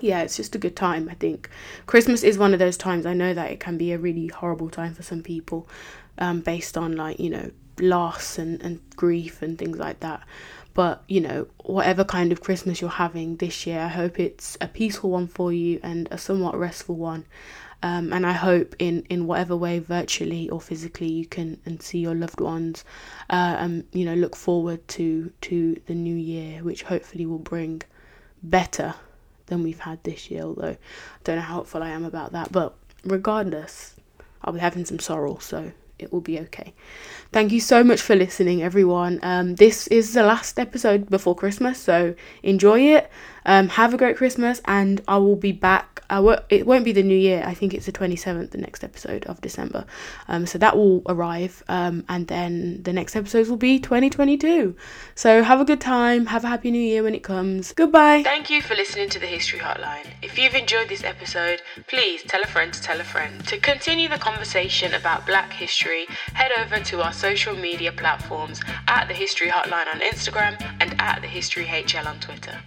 yeah, 0.00 0.22
it's 0.22 0.36
just 0.36 0.54
a 0.54 0.58
good 0.58 0.76
time, 0.76 1.08
I 1.08 1.14
think. 1.14 1.48
Christmas 1.86 2.22
is 2.22 2.38
one 2.38 2.52
of 2.52 2.58
those 2.58 2.76
times, 2.76 3.06
I 3.06 3.14
know 3.14 3.34
that 3.34 3.50
it 3.50 3.60
can 3.60 3.78
be 3.78 3.92
a 3.92 3.98
really 3.98 4.28
horrible 4.28 4.70
time 4.70 4.94
for 4.94 5.02
some 5.02 5.22
people, 5.22 5.68
um, 6.18 6.40
based 6.40 6.76
on 6.76 6.96
like, 6.96 7.18
you 7.20 7.30
know, 7.30 7.50
loss 7.80 8.38
and, 8.38 8.62
and 8.62 8.80
grief 8.96 9.42
and 9.42 9.58
things 9.58 9.78
like 9.78 10.00
that. 10.00 10.22
But, 10.74 11.04
you 11.06 11.20
know, 11.20 11.48
whatever 11.64 12.02
kind 12.04 12.32
of 12.32 12.40
Christmas 12.40 12.80
you're 12.80 12.90
having 12.90 13.36
this 13.36 13.66
year, 13.66 13.80
I 13.80 13.88
hope 13.88 14.18
it's 14.18 14.56
a 14.60 14.68
peaceful 14.68 15.10
one 15.10 15.28
for 15.28 15.52
you 15.52 15.78
and 15.82 16.08
a 16.10 16.16
somewhat 16.16 16.56
restful 16.56 16.96
one. 16.96 17.26
Um, 17.82 18.12
and 18.12 18.24
I 18.24 18.32
hope 18.32 18.76
in, 18.78 19.02
in 19.10 19.26
whatever 19.26 19.56
way, 19.56 19.80
virtually 19.80 20.48
or 20.48 20.60
physically, 20.60 21.10
you 21.10 21.26
can 21.26 21.60
and 21.66 21.82
see 21.82 21.98
your 21.98 22.14
loved 22.14 22.40
ones, 22.40 22.84
uh, 23.28 23.56
and 23.58 23.84
you 23.90 24.04
know 24.04 24.14
look 24.14 24.36
forward 24.36 24.86
to 24.88 25.32
to 25.40 25.80
the 25.86 25.94
new 25.94 26.14
year, 26.14 26.62
which 26.62 26.84
hopefully 26.84 27.26
will 27.26 27.40
bring 27.40 27.82
better 28.40 28.94
than 29.46 29.62
we've 29.62 29.80
had 29.80 30.02
this 30.04 30.30
year. 30.30 30.42
Although 30.42 30.68
I 30.68 30.78
don't 31.24 31.36
know 31.36 31.42
how 31.42 31.54
hopeful 31.54 31.82
I 31.82 31.90
am 31.90 32.04
about 32.04 32.32
that, 32.32 32.52
but 32.52 32.74
regardless, 33.04 33.96
I'll 34.42 34.52
be 34.52 34.60
having 34.60 34.84
some 34.84 34.98
sorrel, 34.98 35.40
so 35.40 35.72
it 35.98 36.12
will 36.12 36.20
be 36.20 36.38
okay. 36.40 36.74
Thank 37.30 37.52
you 37.52 37.60
so 37.60 37.84
much 37.84 38.00
for 38.00 38.16
listening, 38.16 38.62
everyone. 38.62 39.20
Um, 39.22 39.54
this 39.54 39.86
is 39.86 40.14
the 40.14 40.22
last 40.22 40.58
episode 40.58 41.08
before 41.08 41.34
Christmas, 41.34 41.78
so 41.78 42.14
enjoy 42.42 42.80
it. 42.80 43.10
Um, 43.44 43.68
have 43.68 43.94
a 43.94 43.96
great 43.96 44.16
Christmas, 44.16 44.60
and 44.66 45.00
I 45.08 45.18
will 45.18 45.36
be 45.36 45.52
back. 45.52 46.04
I 46.10 46.16
w- 46.16 46.38
it 46.50 46.66
won't 46.66 46.84
be 46.84 46.92
the 46.92 47.02
new 47.02 47.16
year. 47.16 47.42
I 47.44 47.54
think 47.54 47.74
it's 47.74 47.86
the 47.86 47.92
27th, 47.92 48.50
the 48.50 48.58
next 48.58 48.84
episode 48.84 49.24
of 49.26 49.40
December. 49.40 49.84
Um, 50.28 50.46
so 50.46 50.58
that 50.58 50.76
will 50.76 51.02
arrive, 51.06 51.62
um, 51.68 52.04
and 52.08 52.26
then 52.28 52.82
the 52.82 52.92
next 52.92 53.16
episodes 53.16 53.48
will 53.48 53.56
be 53.56 53.78
2022. 53.78 54.76
So 55.14 55.42
have 55.42 55.60
a 55.60 55.64
good 55.64 55.80
time. 55.80 56.26
Have 56.26 56.44
a 56.44 56.48
happy 56.48 56.70
new 56.70 56.80
year 56.80 57.02
when 57.02 57.14
it 57.14 57.22
comes. 57.22 57.72
Goodbye. 57.72 58.22
Thank 58.22 58.50
you 58.50 58.62
for 58.62 58.74
listening 58.74 59.08
to 59.10 59.18
the 59.18 59.26
History 59.26 59.58
Hotline. 59.58 60.06
If 60.22 60.38
you've 60.38 60.54
enjoyed 60.54 60.88
this 60.88 61.04
episode, 61.04 61.62
please 61.88 62.22
tell 62.22 62.42
a 62.42 62.46
friend 62.46 62.72
to 62.72 62.82
tell 62.82 63.00
a 63.00 63.04
friend. 63.04 63.44
To 63.48 63.58
continue 63.58 64.08
the 64.08 64.18
conversation 64.18 64.94
about 64.94 65.26
Black 65.26 65.52
history, 65.52 66.06
head 66.34 66.52
over 66.58 66.82
to 66.84 67.02
our 67.02 67.12
social 67.12 67.54
media 67.54 67.92
platforms 67.92 68.60
at 68.86 69.08
the 69.08 69.14
History 69.14 69.48
Hotline 69.48 69.92
on 69.92 70.00
Instagram 70.00 70.60
and 70.80 70.94
at 71.00 71.20
the 71.22 71.28
History 71.28 71.66
HL 71.66 72.06
on 72.06 72.20
Twitter. 72.20 72.58